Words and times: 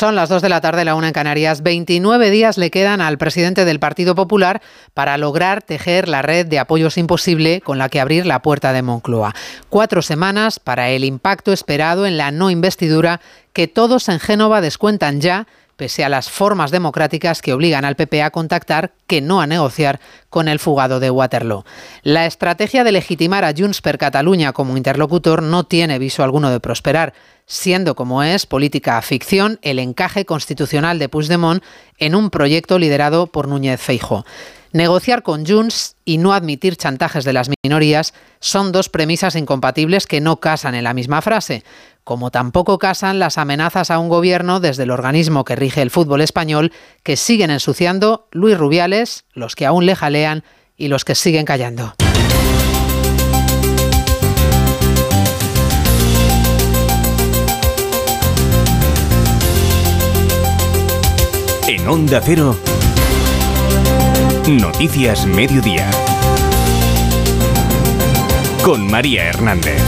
Son 0.00 0.16
las 0.16 0.30
2 0.30 0.40
de 0.40 0.48
la 0.48 0.62
tarde, 0.62 0.86
la 0.86 0.94
una 0.94 1.08
en 1.08 1.12
Canarias. 1.12 1.62
29 1.62 2.30
días 2.30 2.56
le 2.56 2.70
quedan 2.70 3.02
al 3.02 3.18
presidente 3.18 3.66
del 3.66 3.78
Partido 3.78 4.14
Popular 4.14 4.62
para 4.94 5.18
lograr 5.18 5.60
tejer 5.60 6.08
la 6.08 6.22
red 6.22 6.46
de 6.46 6.58
apoyos 6.58 6.96
imposible 6.96 7.60
con 7.60 7.76
la 7.76 7.90
que 7.90 8.00
abrir 8.00 8.24
la 8.24 8.40
puerta 8.40 8.72
de 8.72 8.80
Moncloa. 8.80 9.34
Cuatro 9.68 10.00
semanas 10.00 10.58
para 10.58 10.88
el 10.88 11.04
impacto 11.04 11.52
esperado 11.52 12.06
en 12.06 12.16
la 12.16 12.30
no 12.30 12.48
investidura 12.48 13.20
que 13.52 13.68
todos 13.68 14.08
en 14.08 14.20
Génova 14.20 14.62
descuentan 14.62 15.20
ya 15.20 15.46
pese 15.80 16.04
a 16.04 16.10
las 16.10 16.28
formas 16.28 16.70
democráticas 16.70 17.40
que 17.40 17.54
obligan 17.54 17.86
al 17.86 17.96
PP 17.96 18.22
a 18.22 18.30
contactar, 18.30 18.92
que 19.06 19.22
no 19.22 19.40
a 19.40 19.46
negociar 19.46 19.98
con 20.28 20.46
el 20.46 20.58
fugado 20.58 21.00
de 21.00 21.10
Waterloo. 21.10 21.64
La 22.02 22.26
estrategia 22.26 22.84
de 22.84 22.92
legitimar 22.92 23.46
a 23.46 23.54
Junts 23.56 23.80
per 23.80 23.96
Cataluña 23.96 24.52
como 24.52 24.76
interlocutor 24.76 25.42
no 25.42 25.64
tiene 25.64 25.98
viso 25.98 26.22
alguno 26.22 26.50
de 26.50 26.60
prosperar, 26.60 27.14
siendo 27.46 27.96
como 27.96 28.22
es 28.22 28.44
política 28.44 29.00
ficción 29.00 29.58
el 29.62 29.78
encaje 29.78 30.26
constitucional 30.26 30.98
de 30.98 31.08
Puigdemont 31.08 31.64
en 31.96 32.14
un 32.14 32.28
proyecto 32.28 32.78
liderado 32.78 33.28
por 33.28 33.48
Núñez 33.48 33.80
Feijo. 33.80 34.26
Negociar 34.72 35.24
con 35.24 35.44
Junts 35.44 35.96
y 36.04 36.18
no 36.18 36.32
admitir 36.32 36.76
chantajes 36.76 37.24
de 37.24 37.32
las 37.32 37.50
minorías 37.64 38.14
son 38.38 38.70
dos 38.70 38.88
premisas 38.88 39.34
incompatibles 39.34 40.06
que 40.06 40.20
no 40.20 40.36
casan 40.38 40.76
en 40.76 40.84
la 40.84 40.94
misma 40.94 41.22
frase, 41.22 41.64
como 42.04 42.30
tampoco 42.30 42.78
casan 42.78 43.18
las 43.18 43.36
amenazas 43.36 43.90
a 43.90 43.98
un 43.98 44.08
gobierno 44.08 44.60
desde 44.60 44.84
el 44.84 44.92
organismo 44.92 45.44
que 45.44 45.56
rige 45.56 45.82
el 45.82 45.90
fútbol 45.90 46.20
español 46.20 46.72
que 47.02 47.16
siguen 47.16 47.50
ensuciando 47.50 48.28
Luis 48.30 48.56
Rubiales, 48.56 49.24
los 49.32 49.56
que 49.56 49.66
aún 49.66 49.86
le 49.86 49.96
jalean 49.96 50.44
y 50.76 50.86
los 50.86 51.04
que 51.04 51.16
siguen 51.16 51.44
callando. 51.44 51.94
En 61.66 61.88
Onda 61.88 62.20
Cero. 62.24 62.56
Noticias 64.58 65.26
Mediodía. 65.26 65.88
Con 68.64 68.90
María 68.90 69.26
Hernández. 69.26 69.80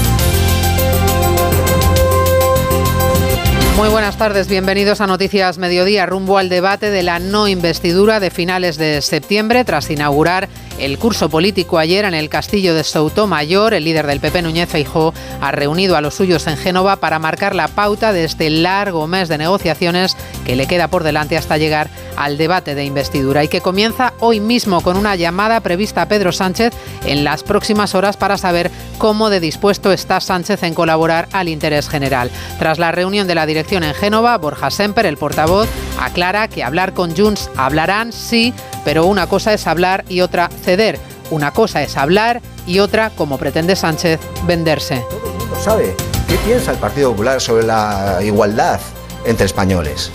Muy 3.77 3.89
buenas 3.89 4.17
tardes, 4.17 4.47
bienvenidos 4.47 5.01
a 5.01 5.09
Noticias 5.09 5.59
Mediodía, 5.59 6.07
rumbo 6.07 6.39
al 6.39 6.49
debate 6.49 6.91
de 6.91 7.03
la 7.03 7.19
no 7.19 7.49
investidura 7.49 8.21
de 8.21 8.31
finales 8.31 8.77
de 8.77 9.03
septiembre 9.03 9.65
tras 9.65 9.91
inaugurar 9.91 10.49
el 10.79 10.99
curso 10.99 11.29
político 11.29 11.79
ayer 11.79 12.05
en 12.05 12.15
el 12.15 12.29
castillo 12.29 12.75
de 12.75 12.85
Soutomayor. 12.85 13.75
El 13.75 13.85
líder 13.85 14.07
del 14.07 14.21
PP, 14.21 14.43
Núñez 14.43 14.69
Feijó, 14.69 15.15
ha 15.41 15.51
reunido 15.53 15.97
a 15.97 16.01
los 16.01 16.15
suyos 16.15 16.47
en 16.47 16.57
Génova 16.57 16.97
para 16.97 17.19
marcar 17.19 17.55
la 17.55 17.69
pauta 17.69 18.13
de 18.13 18.25
este 18.25 18.51
largo 18.51 19.07
mes 19.07 19.29
de 19.29 19.39
negociaciones 19.39 20.17
que 20.45 20.55
le 20.55 20.67
queda 20.67 20.89
por 20.89 21.03
delante 21.03 21.37
hasta 21.37 21.59
llegar 21.59 21.89
al 22.17 22.39
debate 22.39 22.75
de 22.75 22.85
investidura 22.85 23.45
y 23.45 23.49
que 23.49 23.61
comienza 23.61 24.13
hoy 24.21 24.41
mismo 24.41 24.81
con 24.81 24.97
una 24.97 25.17
llamada 25.17 25.61
prevista 25.61 26.03
a 26.03 26.09
Pedro 26.09 26.33
Sánchez 26.33 26.73
en 27.07 27.25
las 27.25 27.43
próximas 27.43 27.95
horas 27.95 28.17
para 28.17 28.39
saber 28.39 28.71
cómo 28.99 29.31
de 29.31 29.41
dispuesto 29.41 29.93
está 29.93 30.21
Sánchez 30.21 30.63
en 30.63 30.75
colaborar 30.75 31.29
al 31.33 31.49
interés 31.49 31.89
general. 31.89 32.31
Tras 32.59 32.79
la 32.79 32.93
reunión 32.93 33.27
de 33.27 33.35
la 33.35 33.47
dirección 33.47 33.83
en 33.85 33.95
Génova, 33.95 34.37
Borja 34.39 34.71
Semper, 34.71 35.07
el 35.07 35.17
portavoz, 35.17 35.69
aclara 36.01 36.49
que 36.49 36.63
hablar 36.63 36.95
con 36.95 37.17
Junts 37.17 37.51
hablarán, 37.57 38.13
sí, 38.13 38.55
pero 38.85 39.07
una 39.07 39.27
cosa 39.27 39.53
es 39.53 39.67
hablar 39.67 40.05
y 40.09 40.21
otra 40.21 40.49
ceder. 40.49 40.99
Una 41.31 41.51
cosa 41.51 41.83
es 41.83 41.97
hablar 41.97 42.43
y 42.67 42.79
otra, 42.81 43.11
como 43.11 43.39
pretende 43.39 43.75
Sánchez, 43.75 44.21
venderse. 44.47 45.03
Todo 45.09 45.33
el 45.33 45.39
mundo 45.39 45.57
sabe 45.63 45.97
qué 46.29 46.35
piensa 46.45 46.73
el 46.73 46.79
Partido 46.79 47.11
Popular 47.11 47.41
sobre 47.41 47.65
la 47.65 48.19
igualdad 48.23 48.81
entre 49.25 49.47
españoles. 49.47 50.11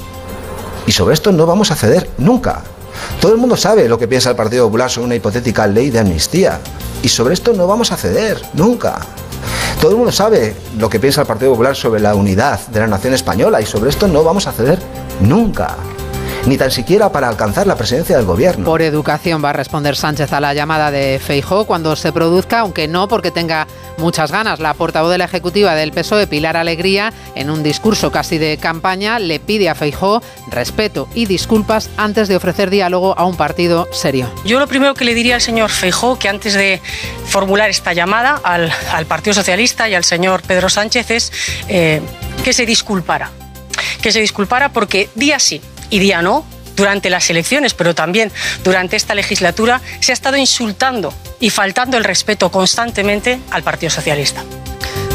Y 0.87 0.93
sobre 0.93 1.13
esto 1.13 1.31
no 1.31 1.45
vamos 1.45 1.69
a 1.69 1.75
ceder 1.75 2.09
nunca. 2.17 2.63
Todo 3.21 3.33
el 3.33 3.37
mundo 3.37 3.57
sabe 3.57 3.87
lo 3.87 3.99
que 3.99 4.07
piensa 4.07 4.31
el 4.31 4.35
Partido 4.35 4.65
Popular 4.65 4.89
sobre 4.89 5.05
una 5.05 5.15
hipotética 5.15 5.67
ley 5.67 5.91
de 5.91 5.99
amnistía. 5.99 6.59
Y 7.03 7.09
sobre 7.09 7.33
esto 7.33 7.53
no 7.53 7.67
vamos 7.67 7.91
a 7.91 7.97
ceder 7.97 8.41
nunca. 8.53 8.99
Todo 9.81 9.91
el 9.91 9.97
mundo 9.97 10.11
sabe 10.11 10.55
lo 10.77 10.89
que 10.89 10.99
piensa 10.99 11.21
el 11.21 11.27
Partido 11.27 11.51
Popular 11.51 11.75
sobre 11.75 11.99
la 11.99 12.15
unidad 12.15 12.65
de 12.67 12.79
la 12.79 12.87
nación 12.87 13.13
española 13.13 13.61
y 13.61 13.65
sobre 13.65 13.89
esto 13.89 14.07
no 14.07 14.23
vamos 14.23 14.47
a 14.47 14.53
ceder 14.53 14.79
nunca 15.19 15.75
ni 16.47 16.57
tan 16.57 16.71
siquiera 16.71 17.11
para 17.11 17.27
alcanzar 17.27 17.67
la 17.67 17.75
presidencia 17.75 18.15
del 18.15 18.25
gobierno. 18.25 18.63
Por 18.63 18.81
educación 18.81 19.43
va 19.43 19.49
a 19.49 19.53
responder 19.53 19.97
Sánchez 19.97 20.31
a 20.31 20.39
la 20.39 20.53
llamada 20.53 20.91
de 20.91 21.19
Feijó 21.21 21.65
cuando 21.65 21.95
se 21.97 22.13
produzca, 22.13 22.59
aunque 22.59 22.87
no 22.87 23.09
porque 23.09 23.31
tenga 23.31 23.67
muchas 23.97 24.31
ganas. 24.31 24.59
La 24.59 24.73
portavoz 24.73 25.11
de 25.11 25.17
la 25.17 25.25
ejecutiva 25.25 25.75
del 25.75 25.91
PSOE, 25.91 26.25
Pilar 26.25 26.55
Alegría, 26.55 27.11
en 27.35 27.49
un 27.49 27.63
discurso 27.63 28.11
casi 28.11 28.37
de 28.37 28.57
campaña, 28.57 29.19
le 29.19 29.41
pide 29.41 29.67
a 29.67 29.75
Feijó 29.75 30.21
respeto 30.49 31.09
y 31.13 31.25
disculpas 31.25 31.89
antes 31.97 32.29
de 32.29 32.37
ofrecer 32.37 32.69
diálogo 32.69 33.13
a 33.17 33.25
un 33.25 33.35
partido 33.35 33.89
serio. 33.91 34.29
Yo 34.45 34.59
lo 34.59 34.67
primero 34.67 34.93
que 34.93 35.03
le 35.03 35.13
diría 35.13 35.35
al 35.35 35.41
señor 35.41 35.69
Feijó, 35.69 36.17
que 36.17 36.29
antes 36.29 36.53
de 36.53 36.81
formular 37.25 37.69
esta 37.69 37.91
llamada 37.91 38.39
al, 38.43 38.71
Partido 39.07 39.33
Socialista 39.33 39.89
y 39.89 39.95
al 39.95 40.05
señor 40.05 40.41
Pedro 40.43 40.69
Sánchez, 40.69 41.11
es 41.11 41.31
eh, 41.67 42.01
que 42.43 42.53
se 42.53 42.65
disculpara. 42.65 43.31
Que 44.01 44.11
se 44.11 44.21
disculpara 44.21 44.69
porque 44.69 45.09
día 45.15 45.39
sí 45.39 45.61
y 45.89 45.99
día 45.99 46.21
no, 46.21 46.45
durante 46.75 47.09
las 47.09 47.29
elecciones, 47.29 47.73
pero 47.73 47.95
también 47.95 48.31
durante 48.63 48.95
esta 48.95 49.15
legislatura, 49.15 49.81
se 49.99 50.11
ha 50.11 50.13
estado 50.13 50.37
insultando 50.37 51.13
y 51.39 51.49
faltando 51.49 51.97
el 51.97 52.03
respeto 52.03 52.51
constantemente 52.51 53.39
al 53.51 53.63
Partido 53.63 53.89
Socialista. 53.89 54.43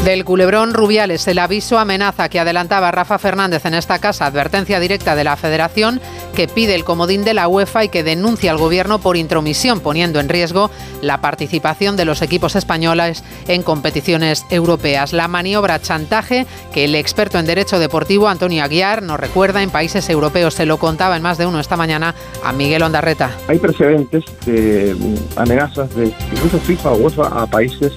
Del 0.03 0.25
culebrón 0.25 0.73
Rubiales, 0.73 1.25
el 1.29 1.39
aviso 1.39 1.79
amenaza 1.79 2.27
que 2.27 2.37
adelantaba 2.37 2.91
Rafa 2.91 3.17
Fernández 3.17 3.65
en 3.65 3.73
esta 3.73 3.99
casa, 3.99 4.25
advertencia 4.25 4.81
directa 4.81 5.15
de 5.15 5.23
la 5.23 5.37
Federación 5.37 6.01
que 6.35 6.49
pide 6.49 6.75
el 6.75 6.83
comodín 6.83 7.23
de 7.23 7.33
la 7.33 7.47
UEFA 7.47 7.85
y 7.85 7.87
que 7.87 8.03
denuncia 8.03 8.51
al 8.51 8.57
Gobierno 8.57 8.99
por 8.99 9.15
intromisión, 9.15 9.79
poniendo 9.79 10.19
en 10.19 10.27
riesgo 10.27 10.69
la 11.01 11.21
participación 11.21 11.95
de 11.95 12.03
los 12.03 12.21
equipos 12.21 12.57
españoles 12.57 13.23
en 13.47 13.63
competiciones 13.63 14.45
europeas. 14.49 15.13
La 15.13 15.29
maniobra 15.29 15.79
chantaje 15.79 16.47
que 16.73 16.83
el 16.83 16.95
experto 16.95 17.39
en 17.39 17.45
Derecho 17.45 17.79
Deportivo 17.79 18.27
Antonio 18.27 18.61
Aguiar 18.61 19.03
nos 19.03 19.21
recuerda 19.21 19.63
en 19.63 19.69
países 19.69 20.09
europeos. 20.09 20.53
Se 20.53 20.65
lo 20.65 20.79
contaba 20.79 21.15
en 21.15 21.23
más 21.23 21.37
de 21.37 21.45
uno 21.45 21.61
esta 21.61 21.77
mañana 21.77 22.13
a 22.43 22.51
Miguel 22.51 22.83
Ondarreta. 22.83 23.31
Hay 23.47 23.57
precedentes 23.57 24.25
de 24.45 24.97
amenazas 25.37 25.95
de 25.95 26.13
incluso 26.33 26.59
FIFA 26.59 26.91
o 26.91 26.95
UEFA 26.95 27.41
a 27.41 27.47
países 27.47 27.93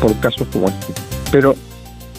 por 0.00 0.18
casos 0.18 0.48
como 0.52 0.66
este 0.66 1.13
pero 1.34 1.56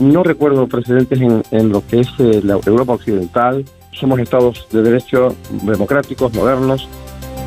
no 0.02 0.24
recuerdo 0.24 0.68
precedentes 0.68 1.22
en, 1.22 1.70
lo 1.70 1.88
que 1.88 2.02
es 2.02 2.10
eh, 2.20 2.42
la 2.44 2.56
Europa 2.56 2.96
Occidental. 2.96 3.64
Somos 3.94 4.20
estados 4.20 4.68
de 4.74 4.82
derecho 4.82 5.34
democráticos, 5.64 6.34
modernos, 6.34 6.90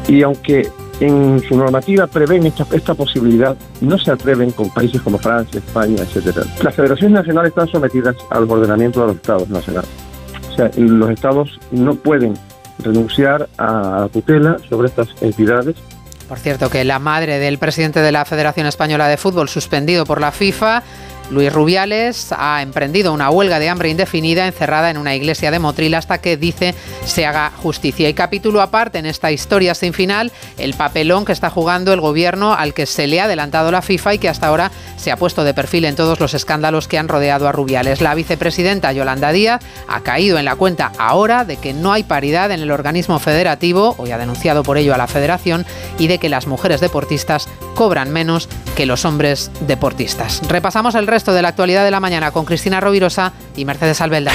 y 0.08 0.22
aunque 0.22 0.66
en 1.00 1.42
su 1.46 1.58
normativa 1.58 2.06
prevén 2.06 2.46
esta, 2.46 2.66
esta 2.72 2.94
posibilidad, 2.94 3.54
no 3.82 3.98
se 3.98 4.10
atreven 4.10 4.50
con 4.52 4.70
países 4.70 5.02
como 5.02 5.18
Francia, 5.18 5.58
España, 5.58 6.02
etcétera. 6.04 6.46
Las 6.62 6.74
federaciones 6.74 7.12
nacionales 7.12 7.50
están 7.50 7.68
sometidas 7.68 8.16
al 8.30 8.50
ordenamiento 8.50 9.02
de 9.02 9.06
los 9.08 9.16
estados 9.16 9.50
nacionales. 9.50 9.90
O 10.50 10.56
sea, 10.56 10.70
los 10.74 11.10
estados 11.10 11.60
no 11.70 11.96
pueden 11.96 12.32
renunciar 12.78 13.46
a 13.58 14.00
la 14.00 14.08
tutela 14.08 14.56
sobre 14.70 14.88
estas 14.88 15.08
entidades 15.20 15.76
por 16.28 16.38
cierto, 16.38 16.68
que 16.68 16.84
la 16.84 16.98
madre 16.98 17.38
del 17.38 17.56
presidente 17.56 18.00
de 18.00 18.12
la 18.12 18.26
Federación 18.26 18.66
Española 18.66 19.08
de 19.08 19.16
Fútbol, 19.16 19.48
suspendido 19.48 20.04
por 20.04 20.20
la 20.20 20.30
FIFA, 20.30 20.82
Luis 21.30 21.52
Rubiales 21.52 22.32
ha 22.36 22.62
emprendido 22.62 23.12
una 23.12 23.30
huelga 23.30 23.58
de 23.58 23.68
hambre 23.68 23.90
indefinida 23.90 24.46
encerrada 24.46 24.90
en 24.90 24.96
una 24.96 25.14
iglesia 25.14 25.50
de 25.50 25.58
Motril 25.58 25.94
hasta 25.94 26.18
que 26.18 26.36
dice 26.36 26.74
se 27.04 27.26
haga 27.26 27.52
justicia. 27.62 28.08
Y 28.08 28.14
capítulo 28.14 28.62
aparte 28.62 28.98
en 28.98 29.06
esta 29.06 29.30
historia 29.30 29.74
sin 29.74 29.92
final, 29.92 30.32
el 30.56 30.74
papelón 30.74 31.24
que 31.24 31.32
está 31.32 31.50
jugando 31.50 31.92
el 31.92 32.00
gobierno 32.00 32.54
al 32.54 32.72
que 32.72 32.86
se 32.86 33.06
le 33.06 33.20
ha 33.20 33.24
adelantado 33.24 33.70
la 33.70 33.82
FIFA 33.82 34.14
y 34.14 34.18
que 34.18 34.28
hasta 34.28 34.46
ahora 34.46 34.70
se 34.96 35.12
ha 35.12 35.16
puesto 35.16 35.44
de 35.44 35.54
perfil 35.54 35.84
en 35.84 35.96
todos 35.96 36.18
los 36.18 36.32
escándalos 36.32 36.88
que 36.88 36.98
han 36.98 37.08
rodeado 37.08 37.46
a 37.46 37.52
Rubiales. 37.52 38.00
La 38.00 38.14
vicepresidenta 38.14 38.92
Yolanda 38.92 39.30
Díaz 39.30 39.60
ha 39.86 40.00
caído 40.00 40.38
en 40.38 40.46
la 40.46 40.56
cuenta 40.56 40.92
ahora 40.98 41.44
de 41.44 41.58
que 41.58 41.74
no 41.74 41.92
hay 41.92 42.04
paridad 42.04 42.50
en 42.50 42.60
el 42.60 42.70
organismo 42.70 43.18
federativo, 43.18 43.94
hoy 43.98 44.12
ha 44.12 44.18
denunciado 44.18 44.62
por 44.62 44.78
ello 44.78 44.94
a 44.94 44.98
la 44.98 45.06
federación, 45.06 45.66
y 45.98 46.06
de 46.06 46.18
que 46.18 46.28
las 46.28 46.46
mujeres 46.46 46.80
deportistas 46.80 47.48
cobran 47.74 48.10
menos 48.10 48.48
que 48.76 48.86
los 48.86 49.04
hombres 49.04 49.50
deportistas. 49.60 50.40
Repasamos 50.48 50.94
el 50.94 51.06
resto 51.06 51.17
resto 51.18 51.32
de 51.32 51.42
la 51.42 51.48
actualidad 51.48 51.82
de 51.82 51.90
la 51.90 51.98
mañana 51.98 52.30
con 52.30 52.44
Cristina 52.44 52.78
Rovirosa 52.78 53.32
y 53.56 53.64
Mercedes 53.64 54.00
Albelda. 54.00 54.30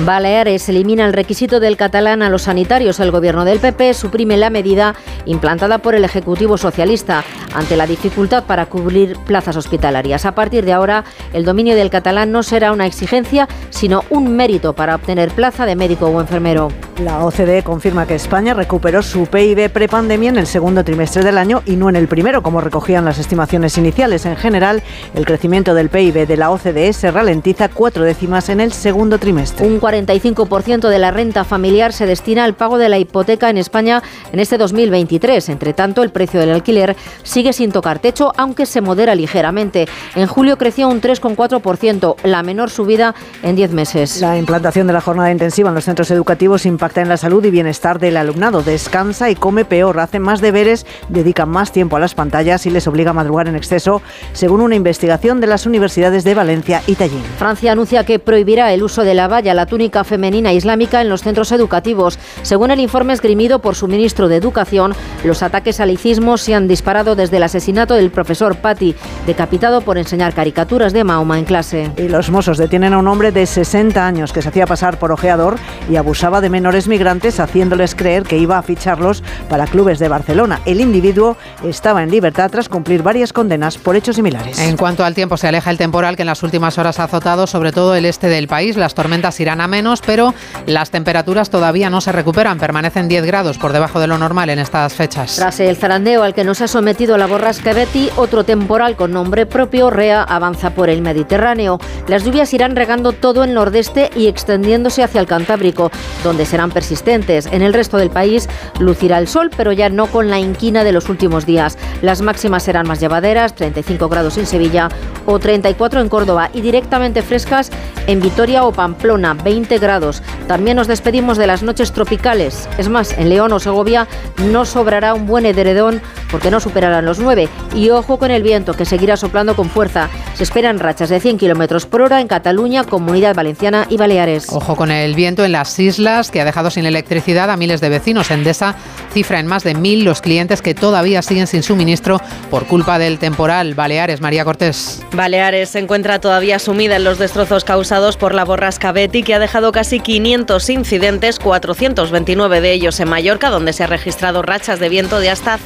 Baleares 0.00 0.68
elimina 0.68 1.06
el 1.06 1.14
requisito 1.14 1.58
del 1.58 1.78
catalán 1.78 2.20
a 2.20 2.28
los 2.28 2.42
sanitarios. 2.42 3.00
El 3.00 3.10
gobierno 3.10 3.46
del 3.46 3.60
PP 3.60 3.94
suprime 3.94 4.36
la 4.36 4.50
medida 4.50 4.94
implantada 5.24 5.78
por 5.78 5.94
el 5.94 6.04
Ejecutivo 6.04 6.58
Socialista 6.58 7.24
ante 7.54 7.76
la 7.76 7.86
dificultad 7.86 8.44
para 8.44 8.66
cubrir 8.66 9.16
plazas 9.26 9.56
hospitalarias. 9.56 10.26
A 10.26 10.34
partir 10.34 10.64
de 10.64 10.72
ahora, 10.72 11.04
el 11.32 11.44
dominio 11.44 11.74
del 11.74 11.90
catalán 11.90 12.32
no 12.32 12.42
será 12.42 12.72
una 12.72 12.86
exigencia, 12.86 13.48
sino 13.70 14.04
un 14.10 14.36
mérito 14.36 14.72
para 14.72 14.94
obtener 14.94 15.30
plaza 15.30 15.66
de 15.66 15.76
médico 15.76 16.06
o 16.06 16.20
enfermero. 16.20 16.68
La 17.02 17.24
OCDE 17.24 17.62
confirma 17.62 18.06
que 18.06 18.14
España 18.14 18.52
recuperó 18.52 19.02
su 19.02 19.26
PIB 19.26 19.70
prepandemia 19.70 20.28
en 20.28 20.36
el 20.36 20.46
segundo 20.46 20.84
trimestre 20.84 21.24
del 21.24 21.38
año 21.38 21.62
y 21.64 21.76
no 21.76 21.88
en 21.88 21.96
el 21.96 22.08
primero, 22.08 22.42
como 22.42 22.60
recogían 22.60 23.06
las 23.06 23.18
estimaciones 23.18 23.78
iniciales. 23.78 24.26
En 24.26 24.36
general, 24.36 24.82
el 25.14 25.24
crecimiento 25.24 25.72
del 25.74 25.88
PIB 25.88 26.26
de 26.26 26.36
la 26.36 26.50
OCDE 26.50 26.92
se 26.92 27.10
ralentiza 27.10 27.70
cuatro 27.70 28.04
décimas 28.04 28.50
en 28.50 28.60
el 28.60 28.72
segundo 28.72 29.18
trimestre. 29.18 29.66
Un 29.66 29.80
45% 29.80 30.88
de 30.88 30.98
la 30.98 31.10
renta 31.10 31.44
familiar 31.44 31.94
se 31.94 32.04
destina 32.04 32.44
al 32.44 32.54
pago 32.54 32.76
de 32.76 32.90
la 32.90 32.98
hipoteca 32.98 33.48
en 33.48 33.56
España 33.56 34.02
en 34.30 34.40
este 34.40 34.58
2023. 34.58 35.48
Entre 35.48 35.72
tanto, 35.72 36.02
el 36.02 36.10
precio 36.10 36.38
del 36.38 36.50
alquiler 36.50 36.96
sigue 37.22 37.39
sin 37.52 37.72
tocar 37.72 37.98
techo, 37.98 38.32
aunque 38.36 38.66
se 38.66 38.80
modera 38.80 39.14
ligeramente. 39.14 39.88
En 40.14 40.26
julio 40.26 40.58
creció 40.58 40.88
un 40.88 41.00
3,4%, 41.00 42.16
la 42.24 42.42
menor 42.42 42.70
subida 42.70 43.14
en 43.42 43.56
10 43.56 43.72
meses. 43.72 44.20
La 44.20 44.36
implantación 44.36 44.86
de 44.86 44.92
la 44.92 45.00
jornada 45.00 45.32
intensiva 45.32 45.70
en 45.70 45.74
los 45.74 45.84
centros 45.84 46.10
educativos 46.10 46.66
impacta 46.66 47.00
en 47.00 47.08
la 47.08 47.16
salud 47.16 47.44
y 47.44 47.50
bienestar 47.50 47.98
del 47.98 48.16
alumnado. 48.16 48.62
Descansa 48.62 49.30
y 49.30 49.34
come 49.34 49.64
peor, 49.64 49.98
hace 50.00 50.18
más 50.18 50.40
deberes, 50.40 50.86
dedica 51.08 51.46
más 51.46 51.72
tiempo 51.72 51.96
a 51.96 52.00
las 52.00 52.14
pantallas 52.14 52.66
y 52.66 52.70
les 52.70 52.86
obliga 52.86 53.10
a 53.10 53.14
madrugar 53.14 53.48
en 53.48 53.56
exceso, 53.56 54.02
según 54.32 54.60
una 54.60 54.74
investigación 54.74 55.40
de 55.40 55.46
las 55.46 55.66
universidades 55.66 56.24
de 56.24 56.34
Valencia 56.34 56.82
y 56.86 56.94
Tallinn. 56.94 57.24
Francia 57.38 57.72
anuncia 57.72 58.04
que 58.04 58.18
prohibirá 58.18 58.72
el 58.72 58.82
uso 58.82 59.02
de 59.02 59.14
la 59.14 59.28
valla, 59.28 59.54
la 59.54 59.66
túnica 59.66 60.04
femenina 60.04 60.52
islámica, 60.52 61.00
en 61.00 61.08
los 61.08 61.22
centros 61.22 61.52
educativos. 61.52 62.18
Según 62.42 62.70
el 62.70 62.80
informe 62.80 63.12
esgrimido 63.12 63.60
por 63.60 63.74
su 63.74 63.88
ministro 63.88 64.28
de 64.28 64.36
Educación, 64.36 64.94
los 65.24 65.42
ataques 65.42 65.80
al 65.80 65.90
icismo 65.90 66.38
se 66.38 66.54
han 66.54 66.68
disparado 66.68 67.14
desde 67.14 67.29
el 67.36 67.42
asesinato 67.42 67.94
del 67.94 68.10
profesor 68.10 68.56
Patti, 68.56 68.94
decapitado 69.26 69.80
por 69.80 69.98
enseñar 69.98 70.34
caricaturas 70.34 70.92
de 70.92 71.04
Mahoma 71.04 71.38
en 71.38 71.44
clase. 71.44 71.90
Y 71.96 72.08
los 72.08 72.30
Mossos 72.30 72.58
detienen 72.58 72.92
a 72.92 72.98
un 72.98 73.08
hombre 73.08 73.32
de 73.32 73.46
60 73.46 74.06
años 74.06 74.32
que 74.32 74.42
se 74.42 74.48
hacía 74.48 74.66
pasar 74.66 74.98
por 74.98 75.12
ojeador 75.12 75.56
y 75.90 75.96
abusaba 75.96 76.40
de 76.40 76.50
menores 76.50 76.88
migrantes 76.88 77.40
haciéndoles 77.40 77.94
creer 77.94 78.24
que 78.24 78.38
iba 78.38 78.58
a 78.58 78.62
ficharlos 78.62 79.22
para 79.48 79.66
clubes 79.66 79.98
de 79.98 80.08
Barcelona. 80.08 80.60
El 80.64 80.80
individuo 80.80 81.36
estaba 81.64 82.02
en 82.02 82.10
libertad 82.10 82.50
tras 82.50 82.68
cumplir 82.68 83.02
varias 83.02 83.32
condenas 83.32 83.78
por 83.78 83.96
hechos 83.96 84.16
similares. 84.16 84.58
En 84.58 84.76
cuanto 84.76 85.04
al 85.04 85.14
tiempo, 85.14 85.36
se 85.36 85.48
aleja 85.48 85.70
el 85.70 85.78
temporal 85.78 86.16
que 86.16 86.22
en 86.22 86.26
las 86.26 86.42
últimas 86.42 86.78
horas 86.78 86.98
ha 86.98 87.04
azotado 87.04 87.46
sobre 87.46 87.72
todo 87.72 87.94
el 87.94 88.04
este 88.04 88.28
del 88.28 88.48
país. 88.48 88.76
Las 88.76 88.94
tormentas 88.94 89.38
irán 89.40 89.60
a 89.60 89.68
menos, 89.68 90.00
pero 90.04 90.34
las 90.66 90.90
temperaturas 90.90 91.50
todavía 91.50 91.90
no 91.90 92.00
se 92.00 92.12
recuperan. 92.12 92.58
Permanecen 92.58 93.08
10 93.08 93.24
grados 93.26 93.58
por 93.58 93.72
debajo 93.72 94.00
de 94.00 94.06
lo 94.06 94.18
normal 94.18 94.50
en 94.50 94.58
estas 94.58 94.94
fechas. 94.94 95.36
Tras 95.36 95.60
el 95.60 95.76
zarandeo 95.76 96.22
al 96.22 96.34
que 96.34 96.44
nos 96.44 96.60
ha 96.60 96.68
sometido 96.68 97.16
la 97.20 97.26
borrasca 97.26 97.74
Betty, 97.74 98.08
otro 98.16 98.44
temporal 98.44 98.96
con 98.96 99.12
nombre 99.12 99.44
propio, 99.44 99.90
Rea, 99.90 100.22
avanza 100.22 100.70
por 100.70 100.88
el 100.88 101.02
Mediterráneo. 101.02 101.78
Las 102.08 102.24
lluvias 102.24 102.54
irán 102.54 102.74
regando 102.74 103.12
todo 103.12 103.44
el 103.44 103.52
nordeste 103.52 104.08
y 104.16 104.26
extendiéndose 104.26 105.02
hacia 105.02 105.20
el 105.20 105.26
Cantábrico, 105.26 105.90
donde 106.24 106.46
serán 106.46 106.70
persistentes. 106.70 107.44
En 107.52 107.60
el 107.60 107.74
resto 107.74 107.98
del 107.98 108.08
país 108.08 108.48
lucirá 108.78 109.18
el 109.18 109.28
sol, 109.28 109.50
pero 109.54 109.70
ya 109.72 109.90
no 109.90 110.06
con 110.06 110.30
la 110.30 110.38
inquina 110.38 110.82
de 110.82 110.92
los 110.92 111.10
últimos 111.10 111.44
días. 111.44 111.76
Las 112.00 112.22
máximas 112.22 112.62
serán 112.62 112.88
más 112.88 113.00
llevaderas, 113.00 113.54
35 113.54 114.08
grados 114.08 114.38
en 114.38 114.46
Sevilla 114.46 114.88
o 115.26 115.38
34 115.38 116.00
en 116.00 116.08
Córdoba 116.08 116.48
y 116.54 116.62
directamente 116.62 117.20
frescas 117.20 117.70
en 118.06 118.22
Vitoria 118.22 118.64
o 118.64 118.72
Pamplona, 118.72 119.34
20 119.34 119.78
grados. 119.78 120.22
También 120.48 120.78
nos 120.78 120.86
despedimos 120.86 121.36
de 121.36 121.46
las 121.46 121.62
noches 121.62 121.92
tropicales. 121.92 122.66
Es 122.78 122.88
más, 122.88 123.12
en 123.12 123.28
León 123.28 123.52
o 123.52 123.60
Segovia 123.60 124.08
no 124.50 124.64
sobrará 124.64 125.12
un 125.12 125.26
buen 125.26 125.44
ederedón 125.44 126.00
porque 126.30 126.50
no 126.50 126.60
superarán 126.60 127.04
los 127.04 127.18
9. 127.18 127.48
Y 127.74 127.90
ojo 127.90 128.18
con 128.18 128.30
el 128.30 128.42
viento 128.42 128.74
que 128.74 128.84
seguirá 128.84 129.16
soplando 129.16 129.56
con 129.56 129.70
fuerza. 129.70 130.08
Se 130.34 130.44
esperan 130.44 130.78
rachas 130.78 131.08
de 131.08 131.20
100 131.20 131.38
kilómetros 131.38 131.86
por 131.86 132.02
hora 132.02 132.20
en 132.20 132.28
Cataluña, 132.28 132.84
Comunidad 132.84 133.34
Valenciana 133.34 133.86
y 133.88 133.96
Baleares. 133.96 134.46
Ojo 134.50 134.76
con 134.76 134.90
el 134.90 135.14
viento 135.14 135.44
en 135.44 135.52
las 135.52 135.78
islas 135.78 136.30
que 136.30 136.40
ha 136.40 136.44
dejado 136.44 136.70
sin 136.70 136.86
electricidad 136.86 137.50
a 137.50 137.56
miles 137.56 137.80
de 137.80 137.88
vecinos. 137.88 138.30
Endesa 138.30 138.76
cifra 139.12 139.40
en 139.40 139.46
más 139.46 139.64
de 139.64 139.74
mil 139.74 140.04
los 140.04 140.20
clientes 140.20 140.62
que 140.62 140.74
todavía 140.74 141.22
siguen 141.22 141.46
sin 141.46 141.62
suministro 141.62 142.20
por 142.50 142.66
culpa 142.66 142.98
del 142.98 143.18
temporal. 143.18 143.74
Baleares, 143.74 144.20
María 144.20 144.44
Cortés. 144.44 145.02
Baleares 145.12 145.70
se 145.70 145.78
encuentra 145.78 146.20
todavía 146.20 146.58
sumida 146.58 146.96
en 146.96 147.04
los 147.04 147.18
destrozos 147.18 147.64
causados 147.64 148.16
por 148.16 148.34
la 148.34 148.44
borrasca 148.44 148.92
Betty, 148.92 149.22
que 149.22 149.34
ha 149.34 149.38
dejado 149.38 149.72
casi 149.72 150.00
500 150.00 150.70
incidentes, 150.70 151.38
429 151.38 152.60
de 152.60 152.72
ellos 152.72 153.00
en 153.00 153.08
Mallorca, 153.08 153.50
donde 153.50 153.72
se 153.72 153.84
ha 153.84 153.86
registrado 153.86 154.42
rachas 154.42 154.78
de 154.78 154.88
viento 154.88 155.18
de 155.20 155.30
hasta 155.30 155.58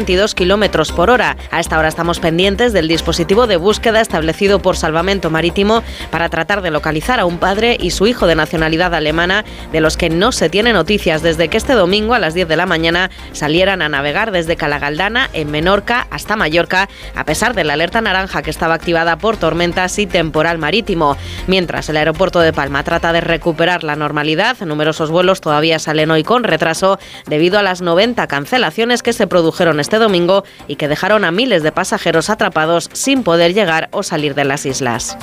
122 0.00 0.34
kilómetros 0.34 0.92
por 0.92 1.10
hora. 1.10 1.36
A 1.50 1.60
esta 1.60 1.78
hora 1.78 1.88
estamos 1.88 2.20
pendientes 2.20 2.72
del 2.72 2.88
dispositivo 2.88 3.46
de 3.46 3.58
búsqueda 3.58 4.00
establecido 4.00 4.60
por 4.60 4.78
Salvamento 4.78 5.28
Marítimo 5.28 5.82
para 6.10 6.30
tratar 6.30 6.62
de 6.62 6.70
localizar 6.70 7.20
a 7.20 7.26
un 7.26 7.36
padre 7.36 7.76
y 7.78 7.90
su 7.90 8.06
hijo 8.06 8.26
de 8.26 8.34
nacionalidad 8.34 8.94
alemana, 8.94 9.44
de 9.72 9.80
los 9.82 9.98
que 9.98 10.08
no 10.08 10.32
se 10.32 10.48
tiene 10.48 10.72
noticias 10.72 11.22
desde 11.22 11.48
que 11.48 11.58
este 11.58 11.74
domingo 11.74 12.14
a 12.14 12.18
las 12.18 12.32
10 12.32 12.48
de 12.48 12.56
la 12.56 12.64
mañana 12.64 13.10
salieran 13.32 13.82
a 13.82 13.90
navegar 13.90 14.30
desde 14.30 14.56
Calagaldana, 14.56 15.28
en 15.34 15.50
Menorca, 15.50 16.06
hasta 16.10 16.34
Mallorca, 16.34 16.88
a 17.14 17.24
pesar 17.24 17.54
de 17.54 17.64
la 17.64 17.74
alerta 17.74 18.00
naranja 18.00 18.40
que 18.40 18.50
estaba 18.50 18.74
activada 18.74 19.18
por 19.18 19.36
tormentas 19.36 19.98
y 19.98 20.06
temporal 20.06 20.56
marítimo. 20.56 21.18
Mientras 21.46 21.90
el 21.90 21.98
aeropuerto 21.98 22.40
de 22.40 22.54
Palma 22.54 22.84
trata 22.84 23.12
de 23.12 23.20
recuperar 23.20 23.84
la 23.84 23.96
normalidad, 23.96 24.56
numerosos 24.60 25.10
vuelos 25.10 25.42
todavía 25.42 25.78
salen 25.78 26.10
hoy 26.10 26.24
con 26.24 26.44
retraso 26.44 26.98
debido 27.26 27.58
a 27.58 27.62
las 27.62 27.82
90 27.82 28.26
cancelaciones 28.28 29.02
que 29.02 29.12
se 29.12 29.26
produjeron 29.26 29.78
este 29.80 29.89
domingo 29.98 30.44
y 30.68 30.76
que 30.76 30.88
dejaron 30.88 31.24
a 31.24 31.30
miles 31.30 31.62
de 31.62 31.72
pasajeros 31.72 32.30
atrapados 32.30 32.88
sin 32.92 33.22
poder 33.22 33.54
llegar 33.54 33.88
o 33.92 34.02
salir 34.02 34.34
de 34.34 34.44
las 34.44 34.66
islas. 34.66 35.16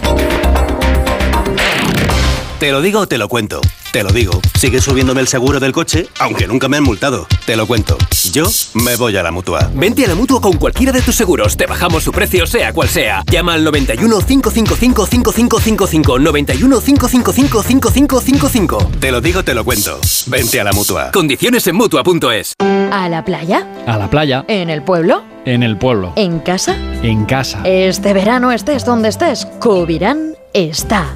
Te 2.59 2.71
lo 2.71 2.81
digo 2.81 3.01
o 3.01 3.07
te 3.07 3.19
lo 3.19 3.27
cuento. 3.29 3.61
Te 3.91 4.01
lo 4.03 4.09
digo. 4.09 4.41
Sigue 4.57 4.81
subiéndome 4.81 5.21
el 5.21 5.27
seguro 5.27 5.59
del 5.59 5.71
coche, 5.71 6.07
aunque 6.19 6.47
nunca 6.47 6.67
me 6.67 6.77
han 6.77 6.83
multado. 6.83 7.27
Te 7.45 7.55
lo 7.55 7.67
cuento. 7.67 7.97
Yo 8.31 8.47
me 8.73 8.95
voy 8.95 9.15
a 9.15 9.21
la 9.21 9.31
mutua. 9.31 9.69
Vente 9.75 10.03
a 10.05 10.07
la 10.07 10.15
mutua 10.15 10.41
con 10.41 10.53
cualquiera 10.53 10.91
de 10.91 11.03
tus 11.03 11.13
seguros. 11.13 11.55
Te 11.55 11.67
bajamos 11.67 12.03
su 12.03 12.11
precio, 12.11 12.47
sea 12.47 12.73
cual 12.73 12.89
sea. 12.89 13.23
Llama 13.29 13.53
al 13.53 13.63
91 13.63 14.21
555 14.25 15.05
5555. 15.05 16.19
91 16.19 16.81
555 16.81 17.63
5555. 17.63 18.91
Te 18.99 19.11
lo 19.11 19.21
digo, 19.21 19.43
te 19.43 19.53
lo 19.53 19.63
cuento. 19.63 19.99
Vente 20.25 20.59
a 20.59 20.63
la 20.63 20.73
mutua. 20.73 21.11
Condiciones 21.11 21.67
en 21.67 21.75
mutua.es. 21.75 22.53
¿A 22.59 23.07
la 23.07 23.23
playa? 23.23 23.67
A 23.85 23.97
la 23.97 24.09
playa. 24.09 24.45
¿En 24.47 24.71
el 24.71 24.81
pueblo? 24.81 25.23
En 25.45 25.61
el 25.61 25.77
pueblo. 25.77 26.11
¿En 26.15 26.39
casa? 26.39 26.75
En 27.03 27.25
casa. 27.25 27.61
Este 27.65 28.13
verano 28.13 28.51
estés 28.51 28.83
donde 28.83 29.09
estés, 29.09 29.45
Cubirán 29.59 30.33
está. 30.53 31.13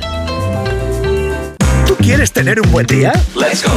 ¿Tú 2.01 2.07
quieres 2.07 2.31
tener 2.31 2.59
un 2.59 2.71
buen 2.71 2.87
día? 2.87 3.13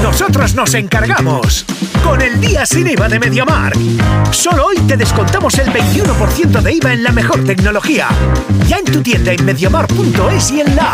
Nosotros 0.02 0.54
nos 0.54 0.72
encargamos. 0.72 1.66
Con 2.02 2.22
el 2.22 2.40
día 2.40 2.64
sin 2.64 2.86
IVA 2.86 3.06
de 3.06 3.18
Mediamar. 3.18 3.74
Solo 4.30 4.64
hoy 4.64 4.78
te 4.88 4.96
descontamos 4.96 5.58
el 5.58 5.68
21% 5.68 6.62
de 6.62 6.72
IVA 6.72 6.94
en 6.94 7.02
la 7.02 7.12
mejor 7.12 7.44
tecnología. 7.44 8.08
Ya 8.66 8.78
en 8.78 8.86
tu 8.86 9.02
tienda 9.02 9.30
en 9.30 9.44
mediamar.es 9.44 10.50
y 10.52 10.62
en 10.62 10.74
la. 10.74 10.92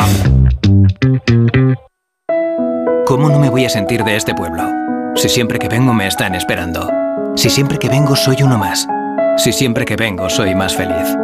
¿Cómo 3.06 3.28
no 3.28 3.38
me 3.38 3.48
voy 3.48 3.64
a 3.64 3.70
sentir 3.70 4.02
de 4.02 4.16
este 4.16 4.34
pueblo? 4.34 4.68
Si 5.14 5.28
siempre 5.28 5.60
que 5.60 5.68
vengo 5.68 5.94
me 5.94 6.08
están 6.08 6.34
esperando. 6.34 6.90
Si 7.36 7.48
siempre 7.48 7.78
que 7.78 7.88
vengo 7.88 8.16
soy 8.16 8.42
uno 8.42 8.58
más. 8.58 8.88
Si 9.36 9.52
siempre 9.52 9.84
que 9.84 9.94
vengo 9.94 10.28
soy 10.28 10.56
más 10.56 10.74
feliz. 10.74 11.16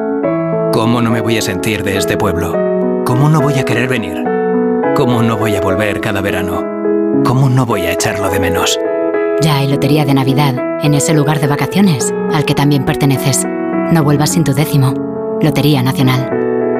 ¿Cómo 0.72 1.02
no 1.02 1.10
me 1.10 1.20
voy 1.20 1.38
a 1.38 1.42
sentir 1.42 1.82
de 1.82 1.96
este 1.96 2.16
pueblo? 2.16 3.02
¿Cómo 3.04 3.28
no 3.28 3.40
voy 3.40 3.54
a 3.54 3.64
querer 3.64 3.88
venir? 3.88 4.35
¿Cómo 4.96 5.22
no 5.22 5.36
voy 5.36 5.54
a 5.54 5.60
volver 5.60 6.00
cada 6.00 6.22
verano? 6.22 6.64
¿Cómo 7.22 7.50
no 7.50 7.66
voy 7.66 7.82
a 7.82 7.92
echarlo 7.92 8.30
de 8.30 8.40
menos? 8.40 8.80
Ya 9.42 9.58
hay 9.58 9.68
lotería 9.68 10.06
de 10.06 10.14
Navidad 10.14 10.54
en 10.82 10.94
ese 10.94 11.12
lugar 11.12 11.38
de 11.38 11.46
vacaciones 11.46 12.14
al 12.32 12.46
que 12.46 12.54
también 12.54 12.86
perteneces. 12.86 13.44
No 13.92 14.02
vuelvas 14.02 14.30
sin 14.30 14.42
tu 14.42 14.54
décimo. 14.54 14.94
Lotería 15.42 15.82
Nacional. 15.82 16.30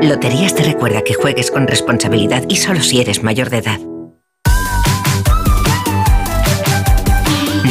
Loterías 0.01 0.55
te 0.55 0.63
recuerda 0.63 1.03
que 1.03 1.13
juegues 1.13 1.51
con 1.51 1.67
responsabilidad 1.67 2.45
y 2.49 2.57
solo 2.57 2.81
si 2.81 3.03
eres 3.03 3.23
mayor 3.23 3.51
de 3.51 3.59
edad. 3.59 3.81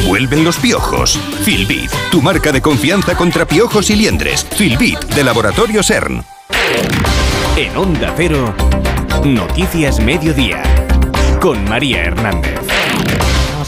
Vuelven 0.06 0.44
los 0.44 0.58
piojos. 0.58 1.18
Filbit, 1.42 1.90
tu 2.12 2.22
marca 2.22 2.52
de 2.52 2.62
confianza 2.62 3.16
contra 3.16 3.46
piojos 3.46 3.90
y 3.90 3.96
liendres. 3.96 4.44
Filbit, 4.44 5.06
de 5.06 5.24
Laboratorio 5.24 5.82
CERN. 5.82 6.22
En 7.56 7.76
Onda 7.76 8.14
Cero, 8.16 8.54
Noticias 9.24 9.98
Mediodía, 9.98 10.62
con 11.40 11.64
María 11.68 12.04
Hernández. 12.04 12.60